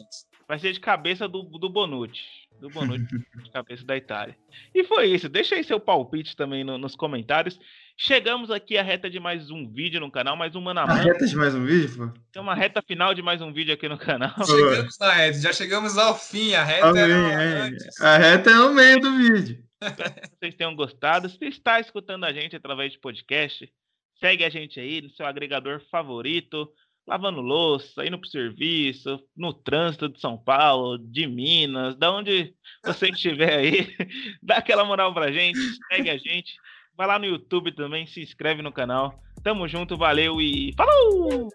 vai, 0.49 0.59
ser 0.59 0.73
de 0.73 0.81
cabeça 0.81 1.29
do, 1.29 1.43
do 1.43 1.69
Bonucci. 1.69 2.23
Do 2.59 2.71
Bonucci, 2.71 3.07
de 3.45 3.51
cabeça 3.51 3.85
da 3.85 3.97
Itália. 3.97 4.37
E 4.75 4.83
foi 4.85 5.09
isso. 5.09 5.29
Deixa 5.29 5.57
aí 5.57 5.65
seu 5.65 5.79
palpite 5.79 6.35
também 6.35 6.65
no, 6.65 6.79
nos 6.79 6.97
comentários. 6.97 7.61
Chegamos 8.03 8.51
aqui 8.51 8.79
à 8.79 8.83
reta 8.83 9.11
de 9.11 9.21
mais 9.21 9.51
um 9.51 9.71
vídeo 9.71 10.01
no 10.01 10.11
canal, 10.11 10.35
mais 10.35 10.57
um 10.57 10.61
mano 10.63 10.81
a 10.81 10.87
mano. 10.87 11.01
A 11.01 11.03
reta 11.03 11.27
de 11.27 11.37
mais 11.37 11.55
um 11.55 11.67
vídeo, 11.67 11.95
pô? 11.99 12.21
Tem 12.33 12.41
uma 12.41 12.55
reta 12.55 12.81
final 12.81 13.13
de 13.13 13.21
mais 13.21 13.43
um 13.43 13.53
vídeo 13.53 13.75
aqui 13.75 13.91
no 13.91 13.99
canal. 13.99 14.33
Chegamos 14.43 14.99
na 14.99 15.13
reta, 15.13 15.39
já 15.39 15.53
chegamos 15.53 15.99
ao 15.99 16.19
fim. 16.19 16.55
A 16.55 16.65
reta 16.65 16.89
Amém, 16.89 17.03
é. 17.03 17.69
A 18.01 18.17
reta 18.17 18.53
é 18.53 18.55
no 18.55 18.73
meio 18.73 19.01
do 19.01 19.19
vídeo. 19.19 19.63
Espero 19.83 20.15
que 20.15 20.29
vocês 20.39 20.55
tenham 20.55 20.75
gostado. 20.75 21.29
Se 21.29 21.45
está 21.45 21.79
escutando 21.79 22.25
a 22.25 22.33
gente 22.33 22.57
através 22.57 22.91
de 22.91 22.99
podcast, 22.99 23.71
segue 24.19 24.45
a 24.45 24.49
gente 24.49 24.81
aí 24.81 25.03
no 25.03 25.11
seu 25.11 25.27
agregador 25.27 25.83
favorito, 25.91 26.73
lavando 27.07 27.43
louça, 27.43 28.07
indo 28.07 28.19
para 28.19 28.27
o 28.27 28.31
serviço, 28.31 29.23
no 29.37 29.53
trânsito 29.53 30.09
de 30.09 30.19
São 30.19 30.39
Paulo, 30.39 30.97
de 30.97 31.27
Minas, 31.27 31.95
da 31.97 32.11
onde 32.11 32.55
você 32.83 33.11
estiver 33.11 33.59
aí, 33.59 33.95
dá 34.43 34.57
aquela 34.57 34.87
moral 34.87 35.13
pra 35.13 35.31
gente, 35.31 35.59
segue 35.93 36.09
a 36.09 36.17
gente. 36.17 36.55
Vai 37.01 37.07
lá 37.07 37.19
no 37.19 37.25
YouTube 37.25 37.73
também, 37.73 38.05
se 38.07 38.21
inscreve 38.21 38.61
no 38.61 38.71
canal. 38.71 39.19
Tamo 39.43 39.67
junto, 39.67 39.97
valeu 39.97 40.39
e 40.39 40.75
falou! 40.77 41.49